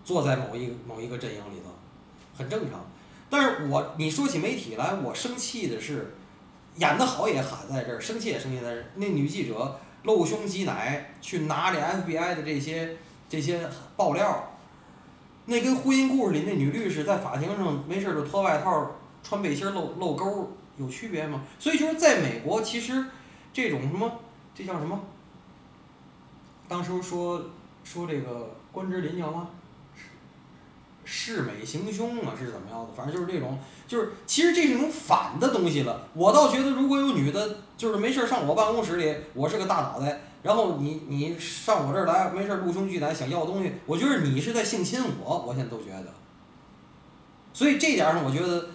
[0.04, 1.70] 坐在某一某一个阵营里头，
[2.36, 2.80] 很正常。
[3.30, 6.16] 但是我你说起媒体来，我生气的是，
[6.78, 8.86] 演得好也喊在这儿，生气也生气在这儿。
[8.96, 12.96] 那女记者露胸挤奶去拿这 FBI 的这些
[13.28, 14.57] 这些爆料，
[15.48, 18.92] 那跟婚姻故事里那女律师在法庭上没事就脱外套
[19.24, 21.42] 穿背心露露沟有区别吗？
[21.58, 23.06] 所以就是在美国，其实
[23.52, 24.20] 这种什么
[24.54, 25.00] 这叫什么？
[26.68, 27.46] 当时说
[27.84, 29.50] 说这个关之琳叫吗？
[31.36, 32.88] 视美行凶啊，是怎么样的？
[32.96, 36.08] 反正就是这种，就是其实这是一种反的东西了。
[36.14, 46.06] 我倒觉得，如果有女的，就是没事儿上我办公室里，我是个大脑袋，然后你你上我这儿来，没事儿露胸巨奶想要东西，我觉得你是在性侵我，我现在都觉得。
[47.54, 48.70] 所以这点上，我觉得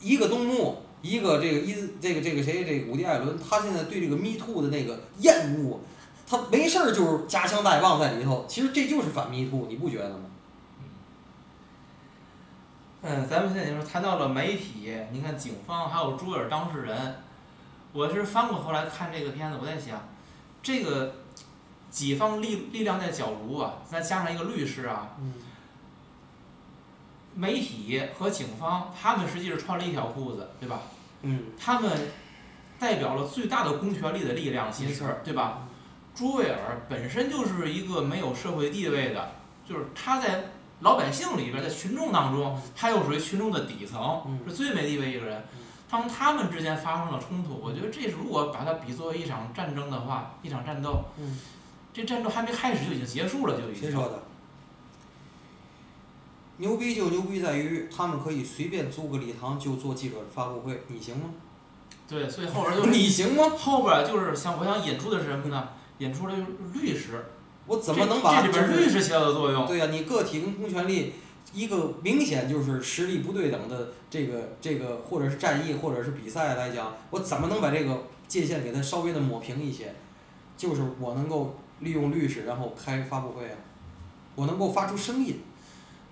[0.00, 5.78] 一个东木，一个这个一这个这个谁这个伍迪·艾伦，他现在对这个 Me Too 的那个厌恶，
[6.26, 10.29] 他没事儿就是夹枪带棒在里头，其实这就是反 Me Too，你不觉得吗？
[13.02, 17.16] 嗯，咱们现在就说谈到了媒体，你看警方还有朱尔当事人，
[17.92, 20.08] 我是翻过头来看这个片子，我在想，
[20.62, 21.14] 这个
[21.90, 25.32] 几方力力量在角逐啊，再加上一个律师啊，嗯
[27.34, 30.80] 媒体和警方他们实际是穿了一条裤子，对吧？
[31.22, 32.08] 嗯，他们
[32.78, 35.68] 代表了最大的公权力的力量，其实对吧？
[36.14, 39.30] 朱维尔本身就是一个没有社会地位的，
[39.66, 40.50] 就是他在
[40.80, 45.44] 老百姓里边，在群众当中，他又属于群众的底层，嗯是最没地位一个人。
[45.90, 51.38] 当他们之间发生了冲突，我觉得这是如果把它比作为一场战争的话，一场战斗，嗯
[51.92, 53.82] 这战斗还没开始就已经结束了，就已经。
[53.82, 54.22] 谁说的？
[56.58, 61.30] 牛逼就牛逼在于他们可以随便租个礼堂就做记者发布会，你行吗？
[62.06, 63.44] 对，所以后边就是你行吗？
[63.58, 65.68] 后边就是想我想引出的是什么呢？
[65.98, 67.24] 引出的就是律师，
[67.66, 69.66] 我怎么能把这这里边律师起到的作用？
[69.66, 71.12] 对呀、你个体跟公权力
[71.52, 79.94] 一个明显就是实力不对等的这个这个，或者是战役或者是比赛来讲，我怎么能把这个界限给它稍微的抹平一些？
[80.56, 83.56] 就是我能够利用律师，然后开发布会啊，
[84.34, 85.40] 我能够发出声音。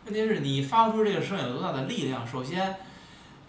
[0.06, 2.26] 问题是你发出这个声音有多大的力量？
[2.26, 2.76] 首先，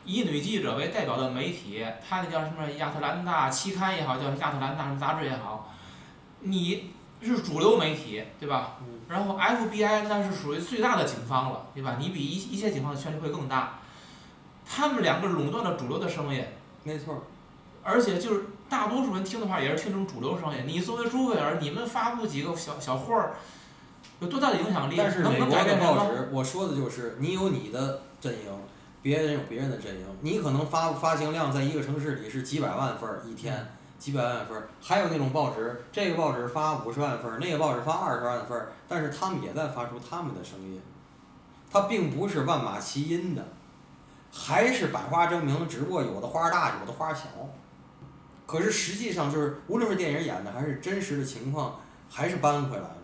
[0.03, 5.73] 以女记者为代表的媒体，它那叫什么亚特兰大期刊也好，叫亚特兰大什么杂志也好，
[6.41, 6.91] 你
[7.27, 8.77] 是主流媒体，对吧？
[8.81, 11.97] 嗯然后 FBI 那是属于最大的警方了，对吧？
[11.99, 13.79] 你比一一些警方的权力会更大，
[14.63, 16.45] 他们两个垄断了主流的声音，
[16.83, 17.21] 没错儿，
[17.81, 20.63] 而且就是大多数人听的话也是听这种主流声音。
[20.67, 23.31] 你作为朱贝尔，你们发布几个小小话儿，
[24.19, 24.95] 有多大的影响力？
[24.95, 25.77] 但是能能美国的？
[25.77, 28.53] 报纸，我说的就是你有你的阵营，
[29.01, 30.05] 别人有别人的阵营。
[30.21, 34.69] 你可能发发行量在一个城市里是几百万份儿一天，几百万份儿。
[34.81, 40.81] 还有那种报纸，这个报纸发五十万份儿，那个报纸发二十万份儿，但是他们也在发出他们的声音，
[41.69, 43.45] 它并不是万马齐喑的，
[44.33, 47.25] 还是百花争鸣，只不过有的花大，有的花小。
[48.47, 51.79] 可是实际上就是，无论是电影演的还是真实的情况，
[52.09, 52.95] 还是搬回来了。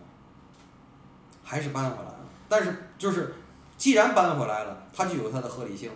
[1.44, 2.18] 还是搬回来了。
[2.48, 3.32] 但是就是，
[3.76, 5.92] 既然搬回来了，它就有它的合理性。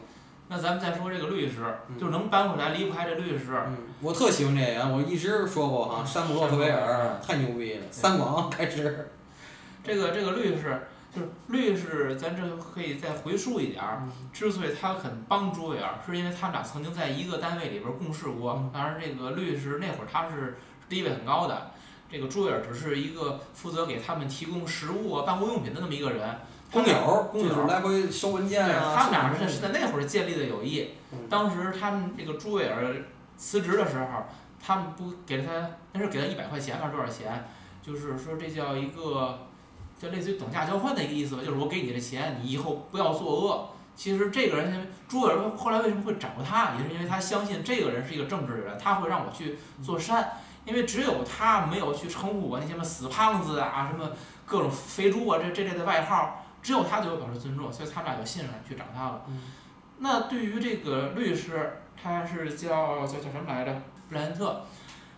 [0.52, 3.52] 那咱们再说这个律师，嗯就是能搬回来离不开这律师。
[3.68, 9.12] 嗯，我特喜欢这演员，我一直说过哈，山姆洛克威尔太牛逼了，三广开始。
[9.84, 14.02] 这个这个律师就是律师，咱这可以再回溯一点儿。
[14.32, 18.70] 之所以他肯帮朱维尔，是因为他们俩曾经在一个单位里边儿共事过嗯。
[18.74, 21.70] 当然，这个律师那会儿他是地位很高的，
[22.10, 26.36] 这个朱维尔只是一个负责给他们提供食物啊、办公用品的那么一个人。
[26.70, 28.94] 工友，工友就是来回收文件对，啊。
[28.96, 30.94] 他们俩送是是在那会儿建立的友谊。
[31.12, 32.94] 嗯当时他们这个朱维尔
[33.36, 34.24] 辞职的时候，
[34.64, 37.44] 他们不给了他，那是给他一百块钱还是多少钱？
[37.82, 39.38] 就是说这叫一个，
[40.00, 43.70] 就类似于等价交换的一个意思吧，就是我给你的钱，你以后不要作恶。
[43.96, 50.32] 其实这个人，朱维尔后来为什么会找他，也是因为他相信这个人是一个正直的人，他会让我去做善。
[50.66, 54.10] 因为只有他没有去称呼我那些什么死胖子啊，什么
[54.44, 59.22] 各种肥猪啊这这类的外号，只有他对我表示尊重，所以他们俩有信任去找他了。
[59.28, 59.40] 嗯
[60.02, 61.70] 那对于这个律师，
[62.02, 63.82] 他是叫叫叫什么来着？
[64.08, 64.64] 布莱恩特，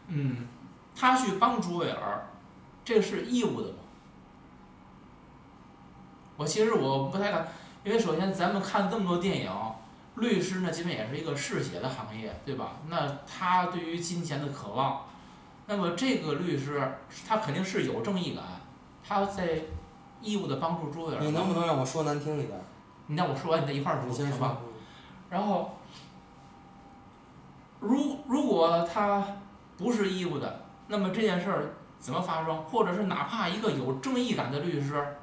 [0.09, 0.49] 嗯，
[0.93, 2.27] 他去帮朱维尔，
[2.85, 3.75] 这是义务的吗？
[6.37, 7.47] 我其实我不太敢，
[7.85, 9.51] 因为首先咱们看这么多电影，
[10.17, 12.73] 律师呢基本也是一个嗜血的行业，对吧？
[12.89, 15.07] 那他对于金钱的渴望，
[15.69, 16.83] 那么这个律师
[17.29, 18.43] 他肯定是有正义感，
[19.07, 19.61] 他在
[20.23, 21.21] 义务的帮助朱维尔。
[21.21, 22.59] 你能不能让我说难听一点？
[23.07, 24.59] 你让我说完，你再一块儿说，行吧？。
[25.29, 25.77] 然后，
[27.81, 29.25] 如如果他
[29.77, 32.63] 不是义务的，那么这件事儿怎么发生？
[32.65, 35.17] 或者是哪怕一个有正义感的律师，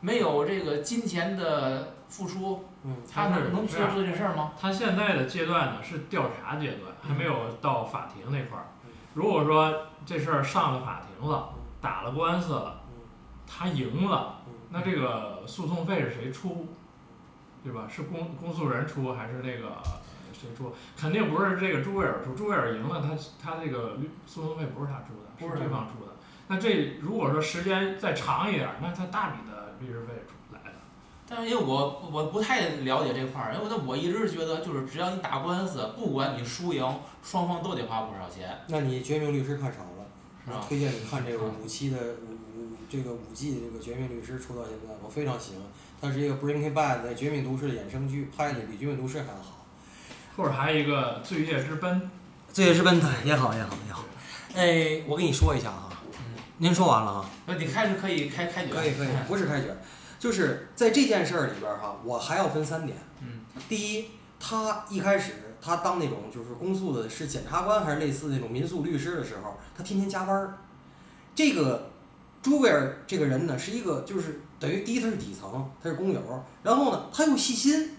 [0.00, 4.52] 没有这个金钱的付出，嗯，他能能是这样做这事儿吗？
[4.60, 8.90] 他现在的阶段呢是调查阶段，还没有到法庭那块儿嗯。
[9.14, 12.80] 如果说这事儿上了法庭了嗯，打了官司了，
[13.46, 16.66] 他赢了，嗯那这个诉讼费是谁出？
[17.64, 17.88] 对吧？
[17.90, 19.82] 是公公诉人出还是那个
[20.32, 20.72] 谁出？
[20.96, 22.32] 肯定不是这个朱维尔出。
[22.34, 23.10] 朱维尔赢了，他
[23.42, 26.12] 他这个律诉讼费不是他出的，不是是对方出的。
[26.46, 30.76] 那这如果说时间再长一点儿，那他大笔的律师费出来的。
[31.28, 40.06] 但是因为我我不太了解这块儿，因为我我一直觉得就是只要你打官司，不管你输赢，双方都得花不少钱，那你《绝命律师》看少了，
[40.44, 40.64] 是吧？
[40.68, 41.96] 推荐你看这个五期的
[42.88, 45.62] 这个五季的这个《绝命律师》出到现在，我非常喜欢。
[46.00, 49.66] 它是一个 Breaking Bad 的《绝命毒师》的衍生剧，拍的比《绝命毒师》还要好。
[50.36, 52.00] 或者还有一个《罪业之奔》，
[52.52, 54.04] 罪业之奔也好也好也好。
[54.54, 57.30] 哎，我跟你说一下哈，嗯，您说完了啊？
[57.46, 59.74] 那你开始可以开开卷，可以可以，嗯不是开卷，
[60.18, 62.98] 就是在这件事儿里边儿哈，我还要分三点。
[63.22, 70.58] 嗯，第一，他一开始他当那种就是公诉的是检察官还是类似那种民诉律师的时候，他天天加班儿。
[71.34, 71.90] 这个
[72.46, 76.20] 朱维尔这个人呢，是一个就是等于第一他是底层，他是工友，
[76.62, 77.90] 然后呢他又细心，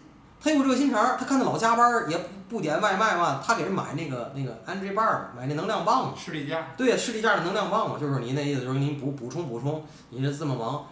[0.41, 6.13] 他又热心肠，他看他老加班儿也不不点外卖嘛，他给人买那个那个 energy bar 买那能量棒嘛。
[6.17, 10.85] 士力架，对，士力架的能量棒嘛，就是你那意思，就是你补补充补充，你这这么忙。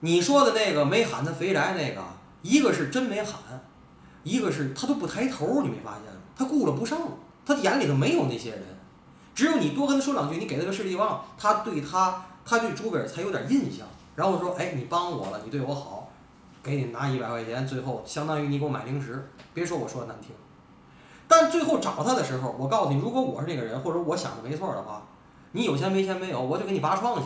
[0.00, 2.02] 你说的那个没喊他肥宅那个，
[2.42, 3.40] 一个是真没喊，
[4.22, 6.20] 一个是他都不抬头，你没发现吗？
[6.36, 6.98] 他顾了不上，
[7.46, 8.62] 他眼里头没有那些人，
[9.34, 13.86] 只有你多跟他说两句，你给他个士力棒，他对他，他对朱贝尔才有点印象。
[14.14, 16.10] 然后说，哎，你帮我了，你对我好，
[16.62, 19.28] 给你拿一百块钱，最后相当于你给我买零食。
[19.54, 20.30] 别说我说的难听，
[21.26, 25.02] 但最后找他的时候，我告诉你，如果我是这个人，或者我想的没错的话，
[25.52, 27.24] 你有钱没钱没有，我就给你拔创去。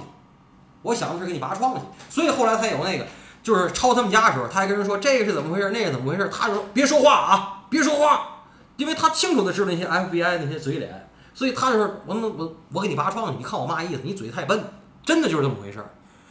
[0.83, 3.07] 我想的是给你拔创去，所以后来才有那个，
[3.43, 8.43] 就是抄他们家的时候，他还跟人说这个是怎么回事，那个怎么回事，他就说别说话啊，别说话，
[8.77, 14.63] 因为他清楚的知道那些 FBI 那些嘴脸，所以他就说我我我给你拔创去，你看我嘛意思，你嘴太笨，
[15.07, 15.89] 真的就是这么回事儿。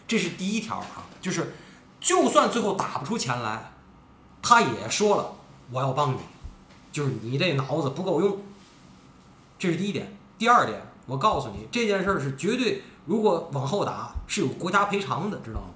[0.07, 1.55] 这是第一条啊，就是
[1.99, 3.71] 就算最后打不出钱来，
[4.43, 5.33] 他也说了
[5.71, 6.19] 我要帮你，
[6.91, 8.37] 就是你这脑子不够用，
[9.57, 10.15] 这是第一点。
[10.37, 12.83] 第二点，我告诉你这件事儿是绝对。
[13.05, 15.67] 如果往后打是有国家赔偿的，知道吗？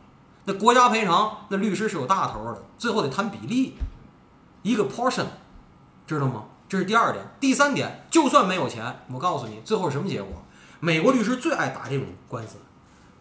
[0.45, 3.75] 那国家赔偿，那律师是有大头的，最后得谈比例，
[4.63, 5.25] 一个 portion，
[6.05, 6.45] 知道吗？
[6.67, 7.23] 这是第二点。
[7.39, 10.43] 第三点，就算没有钱，我告诉你，最后是什么结果？
[10.79, 12.57] 美国律师最爱打这种官司，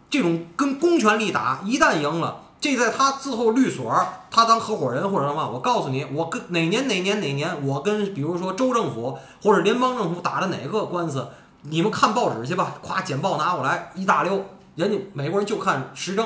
[0.09, 3.93] 这种跟公权力打，一旦赢了，这在他之后律所，
[4.31, 11.27] 他当合伙人或者什么，我告诉你，我跟哪年哪年哪年，我跟比如说州政府或者联邦政府打的哪个官司。
[11.63, 14.45] 你们看报纸去吧，咵简报拿过来一大溜，
[14.75, 16.25] 人家美国人就看时政，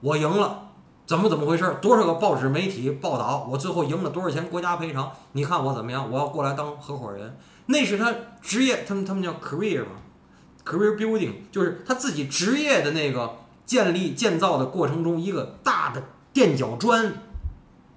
[0.00, 0.68] 我赢了，
[1.04, 1.76] 怎么怎么回事？
[1.82, 4.48] 多少个报纸媒体报道，我最后赢了多少钱？
[4.48, 5.12] 国家赔偿？
[5.32, 6.10] 你看我怎么样？
[6.10, 7.36] 我要过来当合伙人，
[7.66, 9.90] 那是他职业，他们他们叫 career 嘛
[10.68, 16.02] ，career building，就是他自己职业的那个建立建造的过程中一个大的
[16.32, 17.14] 垫脚砖，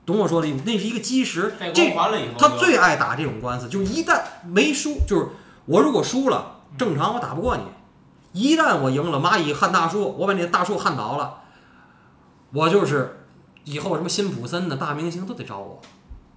[0.05, 0.63] 懂我说的意思？
[0.65, 1.93] 那是一个基石，这
[2.37, 5.27] 他最爱打这种官司，就一旦没输，就是
[5.65, 7.63] 我如果输了，正常我打不过你；
[8.31, 11.41] 一旦我赢了，蚂蚁撼大树，我把那大树撼倒了，
[12.53, 13.25] 我就是
[13.65, 15.81] 以后什么辛普森的大明星都得找我。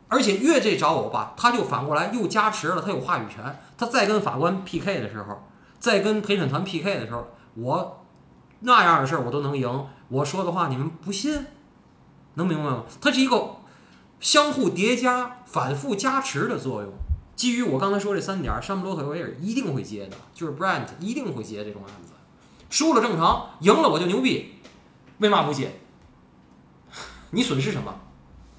[0.06, 3.58] 而且越这找我吧，他就反过来又加持了，他有话语权。
[3.76, 5.42] 他再跟法官 PK 的时候，
[5.84, 7.26] 再跟陪审团 PK 的时候，
[7.56, 8.06] 我
[8.60, 9.86] 那样的事儿我都能赢。
[10.08, 11.44] 我说的话你们不信，
[12.36, 12.84] 能明白吗？
[13.02, 13.56] 它是一个
[14.18, 16.90] 相互叠加、反复加持的作用。
[17.36, 22.14] 基于我刚才说这三点儿，山姆洛特维尔一定会接的，就是 Brent 一定会接这种案子。
[22.70, 24.54] 输了正常，赢了我就牛逼，
[25.18, 25.70] 为嘛不接？
[27.32, 27.94] 你损失什么？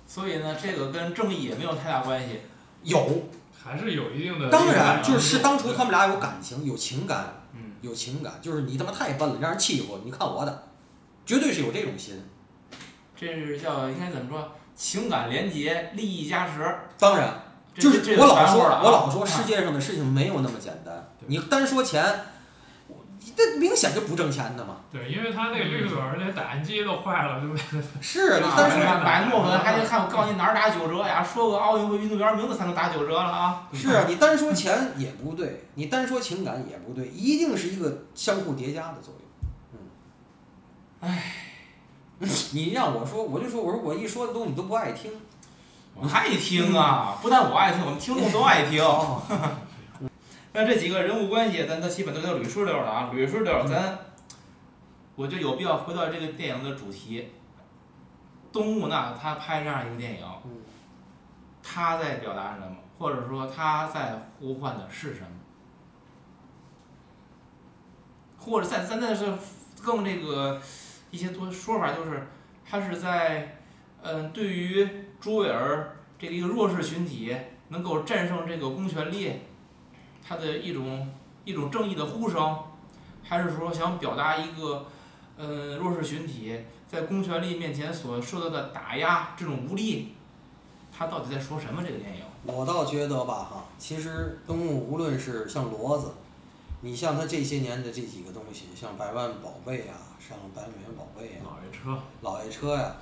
[0.05, 2.41] 所以呢，这个跟正义也没有太大关系。
[2.83, 3.23] 有，
[3.65, 4.49] 还是有一定的。
[4.49, 10.67] 当然就是是当初他们俩有感情、有情感、嗯，有情感，就是你他妈太笨了，让人欺负，你看我的，
[11.25, 12.23] 绝对是有这种心。
[13.15, 14.51] 这是叫应该怎么说？
[14.75, 16.75] 情感连结，利益加持。
[16.99, 17.41] 当然，
[17.73, 21.07] 就是我老说，我老说啊世界上的事情没有那么简单。
[21.25, 22.34] 你单说钱，你
[23.35, 24.77] 这明显就不挣钱的嘛。
[24.91, 31.21] 对，因为他那个律所那打印机都坏了，就为 了是啊，你啊单说说买墨粉还得看我告诉你哪儿打九折呀？
[31.23, 33.67] 说个奥运会运动员名字才能打九折了啊！
[33.73, 39.25] 是啊，你单说钱也不对，你单说情感也不对，一定是一个相互叠加的作用。
[39.73, 41.33] 嗯，唉，
[42.53, 45.11] 你让我说，我就说，我说我一说的东西你都不爱听。
[45.97, 48.81] 我爱听啊，不但我爱听，我们听众都爱听。
[50.55, 53.99] 哦，那这几个人物关系，咱都基本都叫捋顺溜了啊，捋顺溜，咱
[55.17, 57.29] 我就有必要回到这个电影的主题。
[58.53, 60.51] 东木呢，他拍这样一个电影，嗯
[61.61, 65.27] 他在表达什么，或者说他在呼唤的是什么？
[68.37, 69.25] 或者在咱那是
[69.83, 70.61] 更这个
[71.11, 72.27] 一些多说法，就是
[72.63, 73.57] 他是在
[74.03, 74.87] 嗯、对于
[75.19, 77.35] 朱维尔这个一个弱势群体
[77.69, 79.33] 能够战胜这个公权力，
[80.27, 81.07] 他的一种
[81.43, 82.57] 一种正义的呼声，
[83.23, 84.85] 还是说想表达一个
[85.37, 86.57] 嗯、弱势群体
[86.87, 90.13] 在公权力面前所受到的打压这种无力？
[90.97, 91.83] 他到底在说什么？
[91.83, 92.23] 这个电影？
[92.45, 96.13] 我倒觉得吧哈，其实东木无论是像骡子，
[96.79, 102.95] 你像他这些年的这几个东西，像百万宝贝啊，像百美元宝贝啊，老爷车，老爷车呀、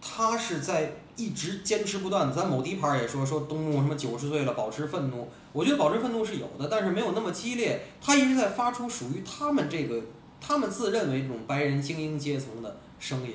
[0.00, 2.34] 他是在一直坚持不断的。
[2.34, 7.86] 咱某地盘也说说东木什么九十岁了保持愤怒，我觉得保持愤怒是有的，但是没有那么激烈。
[8.00, 10.02] 他一直在发出属于他们这个
[10.40, 13.34] 他们自认为这种白人精英阶层的声音，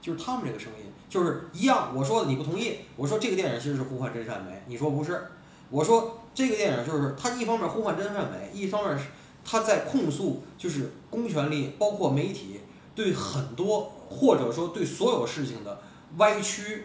[0.00, 1.92] 就是他们这个声音，就是一样。
[1.94, 5.26] 我说的你不同意，我说这个电影其实是呼唤真善美，你说不是，
[5.70, 9.06] 我说这个电影就是他一方面呼唤真善美，一方面是
[9.44, 12.60] 他在控诉就是公权力，包括媒体
[12.94, 15.80] 对很多或者说对所有事情的
[16.16, 16.84] 歪曲，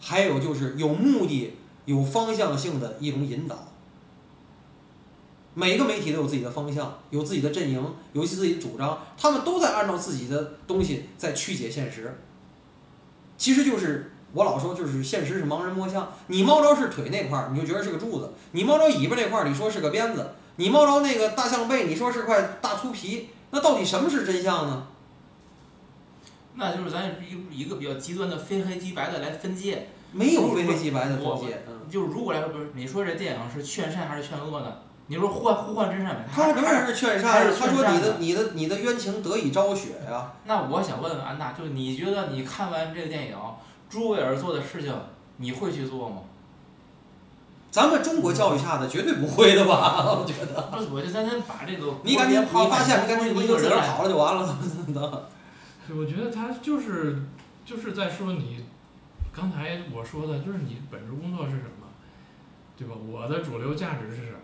[0.00, 1.54] 还有就是有目的、
[1.84, 3.68] 有方向性的一种引导。
[5.54, 12.18] 每个媒体都有自己的方向，有自己的阵营，有自己的主张，他们都在按照自己的东西在曲解现实。
[13.36, 16.10] 其实就是我老说，就是现实是盲人摸象。
[16.28, 20.22] 你摸着是腿那块，你就觉得是个柱子；你摸着尾巴那块，你说是个鞭子；
[20.56, 23.28] 你摸着那个大象背，你说是块大粗皮。
[23.50, 24.86] 那到底什么是真相呢？
[26.54, 29.88] 那就是咱一一个比较极端的非黑即白的来分界。
[30.12, 31.62] 没有非黑即白的分我界。
[31.66, 34.72] 嗯，就是如果来说，不是你说这电影是劝善还是劝恶呢？
[35.08, 37.52] 你说呼唤呼唤真善美，他仍然是劝善。
[37.52, 43.36] 他说你的你的你的冤情得以昭雪呀、那我想问问安娜，就是你觉得你看完这个电影，
[43.90, 44.94] 朱维尔做的事情，
[45.38, 46.18] 你会去做吗？
[47.70, 50.14] 咱们中国教育下的绝对不会的吧？
[50.20, 50.62] 我觉得。
[50.70, 54.56] 不是，我就咱先把这个你赶紧，你发现你赶紧一个人跑了就完了。
[55.86, 57.22] 对我觉得他就是
[57.64, 58.64] 就是在说你
[59.32, 61.88] 刚才我说的，就是你本职工作是什么，
[62.76, 62.94] 对吧？
[62.94, 64.38] 我的主流价值是什么？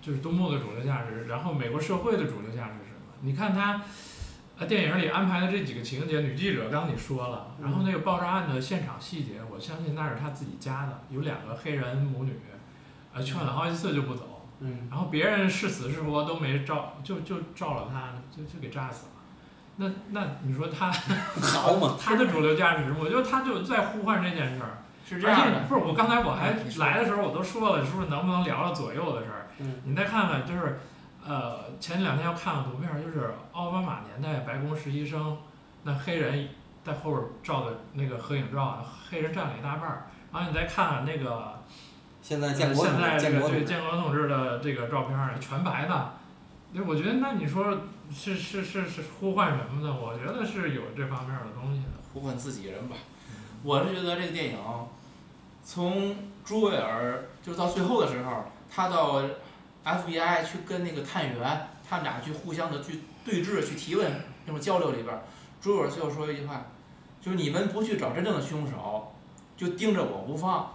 [0.00, 3.12] 就是东木的主流价值，然后美国社会的主流价值是什么？
[3.20, 3.82] 你看他，
[4.56, 12.32] 呃，电影里安排的这几个情节，女记者刚刚你说了，然后那个爆炸案的现场细节，我相信那是他自己加的，有两个黑人母女，
[13.12, 19.12] 呃，劝了好几次就不走，嗯，然后别人是死是活都没照，就就照了他，就就给炸死了。
[19.78, 20.92] 那那你说他
[21.40, 21.96] 好嘛。
[21.98, 24.78] 他的主流价值，我觉得他就在呼唤这件事儿。
[25.08, 29.46] 是这样的，而且不是我刚才我还来的时候我都说了，是不是能不能聊聊左右的事儿？
[29.60, 30.78] 嗯你再看看，就是
[31.26, 35.38] 呃前两天我看了图片儿，就是奥巴马年代白宫实习生，
[35.84, 36.48] 那黑人
[36.84, 40.06] 在后边儿照的那个合影照，黑人占了一大半儿。
[40.30, 41.62] 然后你再看看那个
[42.20, 46.12] 现在呃建国现在这个建国同志，对建国同志的这个照片儿全白的，
[46.72, 47.78] 对，我觉得那你说
[48.14, 49.96] 是是是是呼唤什么呢？
[50.00, 51.88] 我觉得是有这方面儿的东西的。
[52.12, 52.96] 呼唤自己人吧。
[53.62, 54.58] 我是觉得这个电影，
[55.64, 59.22] 从朱维尔就是到最后的时候，他到
[59.84, 64.10] FBI 去跟那个探员，他们俩去互相的去对峙、去提问
[64.44, 65.18] 那种交流里边，
[65.60, 66.66] 朱维尔最后说一句话，
[67.20, 69.12] 就是你们不去找真正的凶手，
[69.56, 70.72] 就盯着我不放。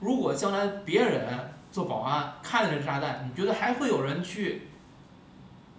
[0.00, 4.68] 如果将来别人做保安看见这炸弹，你觉得还会有人去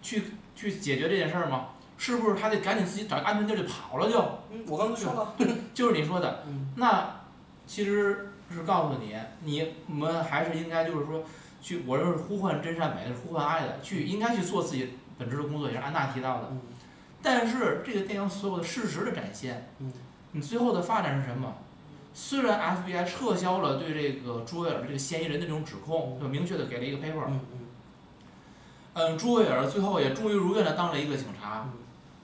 [0.02, 0.24] 去
[0.56, 1.70] 去解决这件事儿吗？
[1.98, 4.20] 是不是他得赶紧自己找个安全地儿就跑了就？
[4.52, 5.34] 嗯，我刚才说了，
[5.74, 7.22] 就是你说的，嗯那
[7.66, 11.24] 其实是告诉你，你们还是应该就是说，
[11.60, 16.50] 去我是呼唤真善美，是呼唤爱的，去应该去做自己本职的工作，也是安娜提到的。
[16.52, 16.62] 嗯
[17.20, 19.91] 但是这个电影所有的事实的展现，嗯
[20.34, 21.56] 你最后的发展是什么？
[22.14, 27.26] 虽然 FBI 撤销了对这个朱维尔这个嫌疑人的这种指控，就明确的给了一个 paper，
[28.98, 31.70] 嗯朱维尔最后也终于如愿的当了一个警察，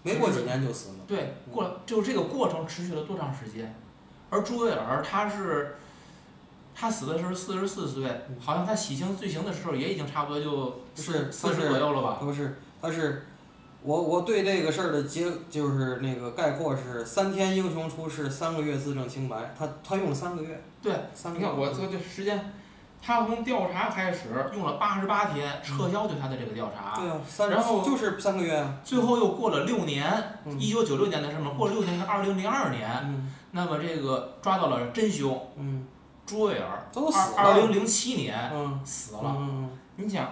[0.02, 0.96] 没过几年就死了。
[1.08, 3.76] 对，过了就是这个过程持续了多长时间？
[4.30, 5.76] 而朱维尔他是，
[6.74, 12.18] 他死的时候四十四岁，嗯好像他洗清罪行的时候也已经差不多就是四十左右了吧？
[12.20, 13.28] 不是，他是
[13.84, 19.54] 我我对这个事儿的结就是那个概括是三天英雄出世，三个月自证清白。
[19.56, 21.46] 他他用了三个月，对，三个月。
[21.46, 22.52] 你看我这这时间，
[23.06, 28.76] 他从调查开始用了八十八天撤销对他的这个调查，对啊，三然后就是三个月啊。
[28.82, 30.10] 最后又过了六年，
[30.46, 35.86] 嗯一九九六年的事嘛，过了六年是二零零二年，嗯那么这个抓到了真凶嗯，
[36.26, 37.38] 朱维尔，都死了。
[37.38, 39.36] 二二零零七年嗯死了。
[39.38, 40.28] 嗯你想，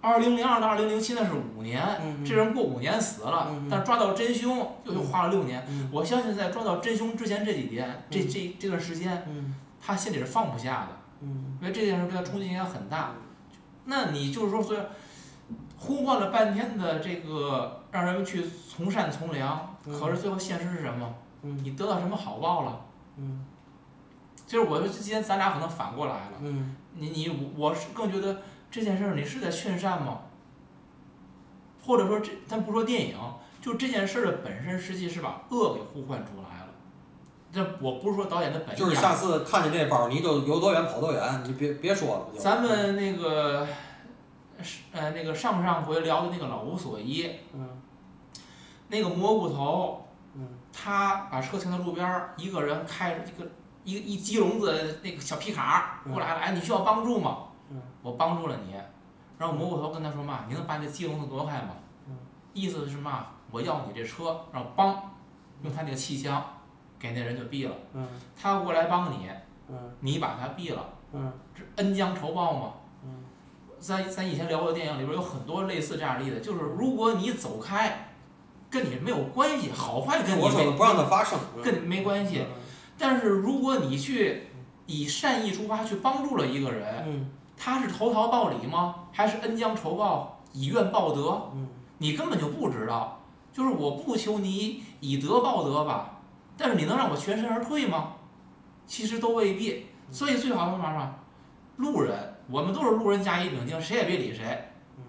[0.00, 5.62] 二零零二到二零零七那是五年，嗯这人过五年死了，但抓到真凶又又花了六年。
[5.68, 9.54] 嗯我相信在抓到真凶之前这几天，这嗯这这段时间，嗯
[9.84, 13.12] 他心里是放不下的，嗯因为这件事对他冲击影响很大。
[13.86, 14.86] 那你就是说，虽然
[15.76, 21.14] 呼唤了半天的这个让人们去从善从良，嗯可是最后现实是什么？
[21.42, 22.80] 嗯你得到什么好报了？
[23.16, 23.44] 嗯
[24.46, 30.20] 就是我说今天咱俩可能反过来了，嗯你你我是更觉得这件事儿你是在劝善吗？
[31.82, 33.16] 或者说这咱不说电影，
[33.60, 36.68] 就这件事儿的本身实际是把恶给呼唤出来了。
[37.54, 42.26] 这我不是说导演的本意啊，就是下次看见这包，你就游多远跑多远，你别别说了。
[42.34, 43.66] 就咱们那个
[44.60, 47.68] 是呃那个上上回聊的那个老无所依，嗯
[48.88, 53.48] 那个蘑菇头，嗯他把车停在路边儿，一个人开着一个
[53.84, 57.38] 一一鸡笼子的那个小皮卡过来了，哎，你需要帮助吗？
[57.70, 58.74] 嗯我帮助了你。
[59.38, 61.70] 然后蘑菇头跟他说嘛，你能把那鸡笼子挪开吗？
[62.08, 62.16] 嗯
[62.52, 64.94] 意思是嘛，我要你这车，然后帮
[65.62, 66.44] 用他那个气枪
[67.04, 67.74] 给那人就毙了。
[67.92, 69.28] 嗯他过来帮你，
[69.68, 70.82] 嗯你把他毙了，
[71.12, 72.72] 嗯这恩将仇报吗？
[73.04, 73.24] 嗯
[73.78, 78.08] 咱咱以前聊过的电影里边有很多类似这样的例子，就是如果你走开，
[78.70, 81.38] 跟你没有关系，好坏跟你没不让它发生。
[81.56, 82.46] 嗯跟你没关系。
[82.96, 84.44] 但是如果你去
[84.86, 88.94] 以善意出发去帮助了一个人，嗯他是投桃报李吗？
[89.12, 91.50] 还是恩将仇报、以怨报德？
[91.54, 93.20] 嗯你根本就不知道。
[93.52, 96.13] 就是我不求你以德报德吧，
[96.56, 98.14] 但是你能让我全身而退吗？
[98.86, 99.86] 其实都未必。
[100.10, 101.18] 所以最好的方法？
[101.76, 104.70] 路人，我们都是路人甲乙丙丁，谁也别理谁。
[104.96, 105.02] 嗯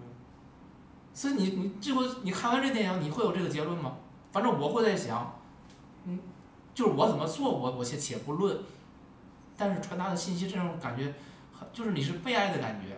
[1.14, 3.96] 所以你你最后你看完这电影，你会有这个结论吗？
[4.32, 5.40] 反正我会在想，
[6.04, 6.18] 嗯，
[6.74, 8.58] 就是我怎么做，我我且且不论，
[9.56, 11.14] 但是传达的信息这种感觉，
[11.72, 12.96] 就是你是被爱的感觉。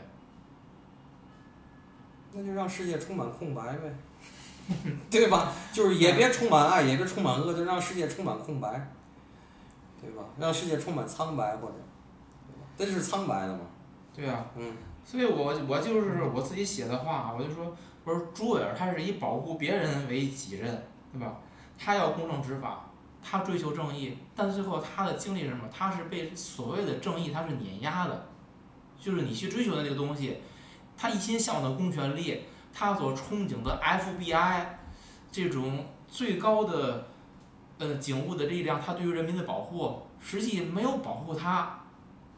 [2.33, 3.95] 那就让世界充满空白呗，
[5.11, 5.53] 对吧？
[5.73, 8.93] 就是也别充满爱，也别充满恶，就让世界充满空白，
[10.01, 10.25] 对吧？
[10.39, 11.75] 让世界充满苍白或者，
[12.47, 12.67] 对吧？
[12.77, 13.61] 这是苍白的嘛？
[14.15, 21.39] 对啊，嗯所以我我就是我自己写的话，我就说，我说朱伟尔他是以保护别人为己任，对吧？
[21.79, 22.91] 他要公正执法，
[23.23, 25.65] 他追求正义，但最后他的经历是什么？
[25.73, 28.27] 他是被所谓的正义他是碾压的，
[29.01, 30.37] 就是你去追求的那个东西，
[30.97, 32.43] 他一心向往的公权力，
[32.73, 34.65] 他所憧憬的 FBI
[35.31, 37.07] 这种最高的
[37.79, 41.79] 呃警务的力量，他对于人民的保护，实际没有保护他，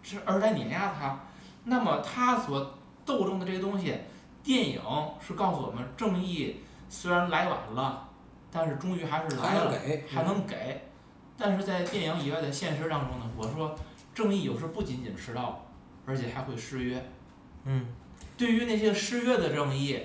[0.02, 1.18] 是而来碾压他。
[1.64, 3.94] 那么他所斗争的这些东西，
[4.42, 4.80] 电影
[5.20, 6.56] 是告诉我们，正义
[6.88, 8.08] 虽然来晚了，
[8.50, 10.82] 但是终于还是来了，还能给，还能给。
[11.36, 13.74] 但是在电影以外的现实当中呢，我说
[14.14, 15.64] 正义有时不仅仅迟到，
[16.06, 17.02] 而且还会失约。
[17.64, 17.86] 嗯
[18.36, 20.00] 对于那些失约的正义，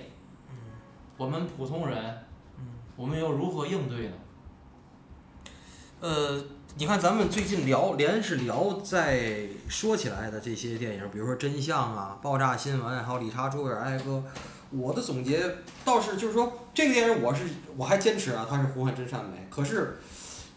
[1.18, 2.18] 我们普通人，
[2.96, 4.14] 我们又如何应对呢？
[6.02, 6.44] 呃，
[6.78, 14.22] 你看咱们最近聊，连是聊在说起来的这些电影，比如说《真相》啊、《爆炸新闻》，还有《理查·朱维尔哀歌》，
[14.78, 15.42] 我的总结
[15.86, 17.46] 倒是就是说，这个电影我是
[17.78, 19.48] 我还坚持啊，它是呼唤真善美。
[19.50, 19.98] 可是，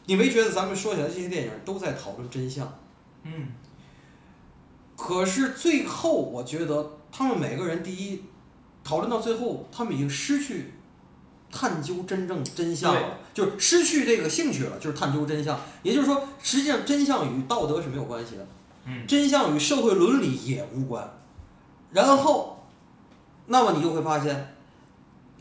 [0.07, 2.77] 你没觉得咱们说起来这些电影都在讨论真相？
[3.23, 3.49] 嗯，
[4.97, 8.25] 可是最后，我觉得他们每个人，第一，
[8.89, 10.73] 讨论到最后，他们已经失去
[11.53, 15.61] 探究真正真相了，就是失去这个兴趣了，就是探究真相。
[15.83, 18.47] 也就是说，实际上真相与道德是没有关系的，
[18.87, 21.07] 嗯真相与社会伦理也无关。
[21.93, 22.65] 然后，
[23.45, 24.55] 那么你就会发现，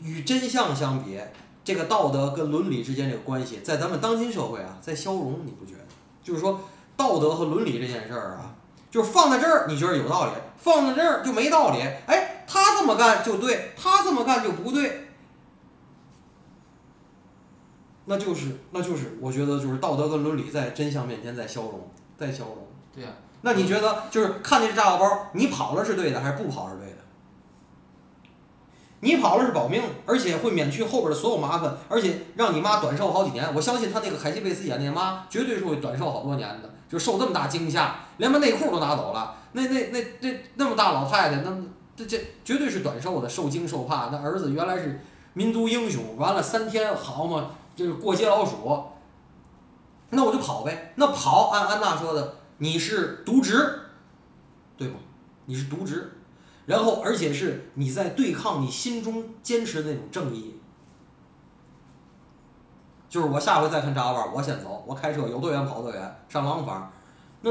[0.02, 1.18] 与真相相比，
[1.64, 5.86] 这个道德跟伦理之间这个关系，在咱们当今社会啊，在消融，你不觉得？
[6.22, 6.60] 就是说，
[6.98, 8.54] 道德和伦理这件事儿啊，
[8.90, 11.80] 就是放在这儿你觉得有道理，放在这儿就没道理。
[12.06, 15.04] 哎，他这么干就对，他这么干就不对。
[18.06, 22.66] 那就是，那就是，我觉得就是道德跟伦理在真相面前在消融，在消融。
[22.94, 23.10] 对呀、
[23.42, 26.96] 那你觉得就是看见这炸药包，你跑了是对的还是不跑是对的？
[29.00, 33.54] 你跑了是保命，而且会免去后边的所有麻烦，而且让你妈短寿好几年。
[33.54, 39.36] 我相信他那个凯西贝斯演那妈绝对是会短寿好多年的，就受这么大惊吓，连把内裤都拿走了。
[39.52, 41.62] 那那那那那么大老太太，那么
[41.98, 44.10] 这这绝对是短寿的，受惊受怕。
[44.10, 45.00] 那儿子原来是
[45.32, 48.84] 民族英雄，完了三天好嘛，就是过街老鼠。
[50.10, 50.92] 那我就跑呗。
[50.94, 53.80] 那跑，按安娜说的，你是渎职，
[54.76, 54.94] 对吗？
[55.46, 56.12] 你是渎职，
[56.66, 60.54] 然后而且是你在对抗你心中坚持的那种正义。
[63.08, 66.92] 就是我下回再看闸弯，我先走，我开车有多远跑多远，上廊坊。
[67.40, 67.50] 那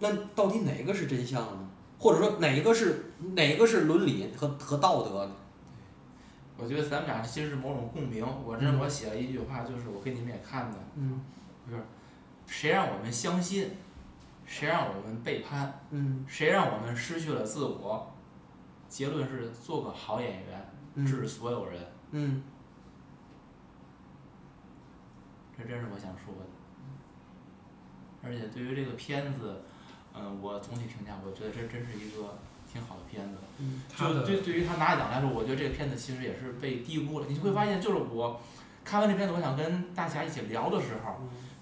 [0.00, 1.67] 那到底哪个是真相呢？
[1.98, 5.32] 或者说哪一个是哪一个是伦理和和道德呢？
[6.56, 8.26] 我觉得咱们俩其实是某种共鸣。
[8.44, 11.20] 我这我写了一句话，就是我给你们也看的，嗯
[11.68, 11.82] 就是
[12.46, 13.70] 谁让我们相信，
[14.44, 18.12] 谁让我们背叛，嗯谁让我们失去了自我？
[18.88, 21.80] 结论是做个好演员，治所有人。
[22.12, 22.42] 嗯
[25.56, 26.46] 这真是我想说的。
[28.22, 29.62] 而且对于这个片子，
[30.20, 32.38] 嗯，我总体评价，我觉得这真是一个
[32.70, 33.38] 挺好的片子。
[33.60, 37.26] 嗯就对对于他拿奖来说，我觉得这个片子其实也是被低估了。
[37.28, 38.40] 你会发现，就是我
[38.84, 41.14] 看完这片子，我想跟大家一起聊的时候，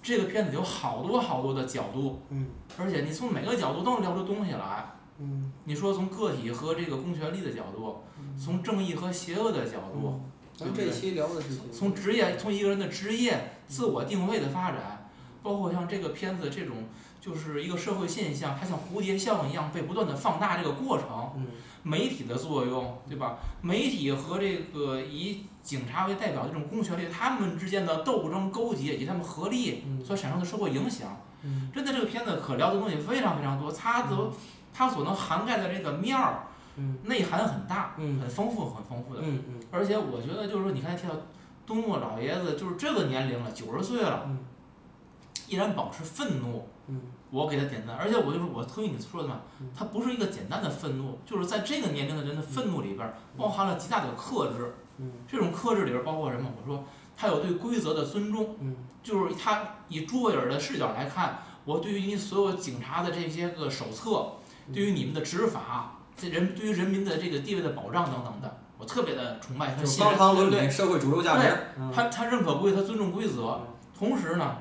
[0.02, 2.48] 这个片子有好多好多的角度，嗯
[2.78, 4.92] 而且你从每个角度都能聊出东西来。
[5.18, 8.02] 嗯你说从个体和这个公权力的角度，
[8.38, 10.20] 从正义和邪恶的角度，
[10.54, 15.08] 咱们这期聊的是从职业，从一个人的职业自我定位的发展，
[15.42, 16.84] 包括像这个片子这种，
[17.26, 21.46] 就是一个社会现象，它像蝴蝶效应一样被不断的放大这个过程，嗯。
[21.82, 23.36] 媒体的作用，对吧？
[23.62, 31.70] 媒体和这个以警察为代表的这种公权力，他们之间的斗争勾结以及他们合力嗯所产生的社会影响，嗯。
[31.72, 34.32] 真的这个片子可聊的东西非常非常多，它都
[34.74, 36.98] 它所能涵盖的这个面儿嗯。
[37.04, 38.20] 内涵很大，嗯。
[38.20, 39.20] 很丰富很丰富的。
[39.22, 39.60] 嗯嗯。
[39.70, 41.14] 而且我觉得就是说，你刚才提到
[41.64, 44.38] 东木老爷子，就是这个年龄了，九十岁了，嗯。
[45.48, 47.00] 依然保持愤怒，嗯
[47.36, 47.96] 我给他点赞。
[47.96, 54.74] 而且我就是我同意你说的嘛嗯，他不是一个简单的愤怒，就是在这个年龄的人的愤怒里边儿，包含了极大的克制。
[54.98, 56.48] 嗯这种克制里边儿包括什么？
[56.58, 56.84] 我说
[57.14, 64.32] 他有对规则的尊重，嗯就是他以朱维尔的视角来看，我对于你所有警察的这些个手册，
[64.72, 70.16] 对于你们的执法，这人对于人民的这个地位的保障等等的，我特别的崇拜和就是信任。
[70.16, 71.54] 纲常伦对理、社会主流价值。
[71.78, 73.60] 嗯他他认可规则，他尊重规则，
[73.98, 74.56] 同时呢，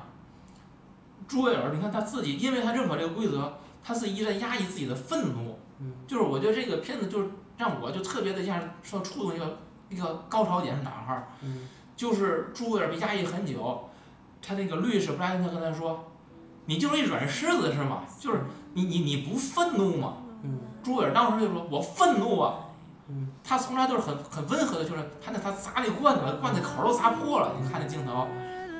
[1.26, 3.52] 朱维尔，你看他自己，因为他认可这个规则，
[3.82, 5.58] 他自己一直在压抑自己的愤怒。
[5.78, 9.58] 嗯就是我觉得这个片子就是让我就特别的像受触动一个
[9.90, 11.28] 一个高潮点是哪儿哈？
[11.42, 13.88] 嗯就是朱维尔被压抑很久，
[14.42, 16.12] 他那个律师布莱恩特跟他说
[16.66, 18.02] ：“你就是一软柿子是吗？
[18.20, 22.54] 就是你你你不愤怒吗？”嗯朱维尔当时就说：“我愤怒啊！”
[23.08, 27.54] 嗯他从来都是很很温和的，就是他那他砸那罐子，罐子口儿都砸破了。
[27.60, 28.26] 你看那镜头，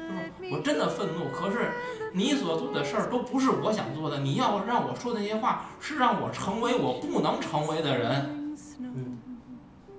[0.06, 1.30] 就是我真的愤怒。
[1.34, 1.72] 可是
[2.12, 8.56] 你所做的事儿都不是我想做的，你要让我说的那些话是让我成为我不能成为的人。
[8.80, 9.18] 嗯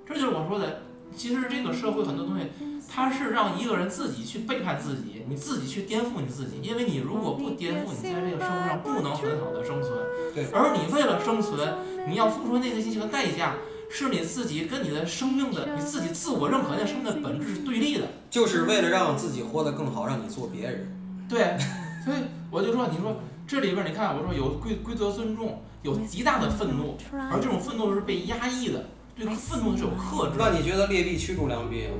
[0.07, 0.83] 这就是我说的，
[1.13, 2.45] 其实这个社会很多东西，
[2.89, 9.93] 它是让一个人自己去背叛自己，你自己去颠覆你自己，因为你如果不颠覆，你在这个社会上不能很好的生存。
[10.33, 11.75] 对而你为了生存，
[12.07, 13.55] 你要付出那个信息和代价，
[13.89, 18.07] 是你自己跟你的生命的、你自己自我认可那生命的本质是对立的。
[18.29, 20.87] 就是为了让自己活得更好，让你做别人。
[21.29, 21.57] 对，
[22.03, 22.17] 所以
[22.51, 26.97] 我就说，你说这里边你看，我说有规规则尊重，有极大的愤怒，
[27.31, 28.85] 而这种愤怒是被压抑的，
[29.15, 30.51] 对愤怒是有克制的。
[30.51, 31.93] 那你觉得劣币驱逐良币吗？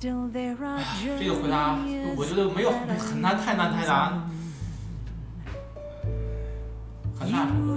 [0.00, 0.10] 这
[1.26, 1.78] 个回答，
[2.16, 4.30] 我觉得没有很难，太难太难，
[7.18, 7.74] 很大程度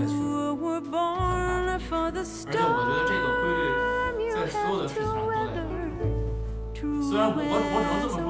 [2.12, 2.48] 的驱逐。
[2.48, 3.62] 而且我觉得这个规律
[4.32, 5.74] 在所有的事情上都在发生。
[7.02, 8.28] 虽然我我我只能这么说，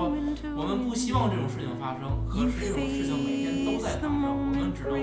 [0.56, 4.94] 我们不希望这种事情发生，可是这种事情每天都在发生，我们只能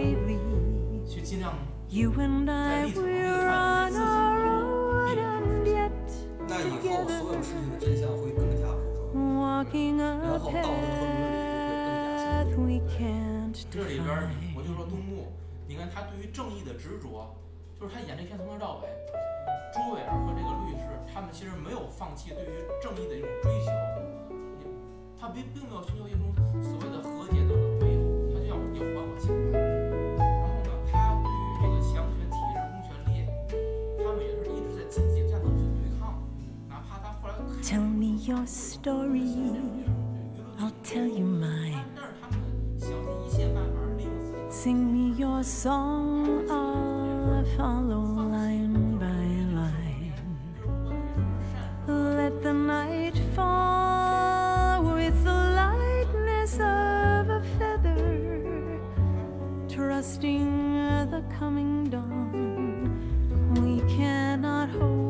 [1.06, 2.98] 去尽量在力所能及的范围内
[3.92, 4.70] 自己能够
[5.06, 6.22] 避免这种事情。
[6.48, 11.82] 那以后所有事情的真相会更加透彻，然后道德和伦理会更
[12.18, 12.54] 加清
[13.54, 13.66] 晰。
[13.70, 15.32] 这里边儿我就说东木，
[15.72, 17.34] 你看他对于正义的执着，
[17.80, 18.92] 就是他演这片从头到尾，
[19.72, 23.72] 朱维尔和这个律师，他们其实没有放弃对于正义的一种追求，
[24.60, 24.68] 也
[25.18, 26.28] 他并并没有寻求一种
[26.60, 28.04] 所谓的和解等等，没有，
[28.36, 29.56] 他就要你要还我清白。
[30.20, 33.24] 然后呢，他对于这个强权体制、公权力，
[34.04, 36.20] 他们也是一直在积极战斗去对抗，
[36.68, 39.56] 哪怕他后来开 Tell me your story,
[40.60, 41.80] I'll tell you mine.
[41.96, 42.36] 但是他们
[42.76, 43.80] 想尽一切办法
[44.52, 49.24] Sing me your song, I'll follow line by
[49.56, 50.12] line.
[51.88, 58.78] Let the night fall with the lightness of a feather,
[59.70, 63.54] trusting the coming dawn.
[63.54, 65.01] We cannot hold.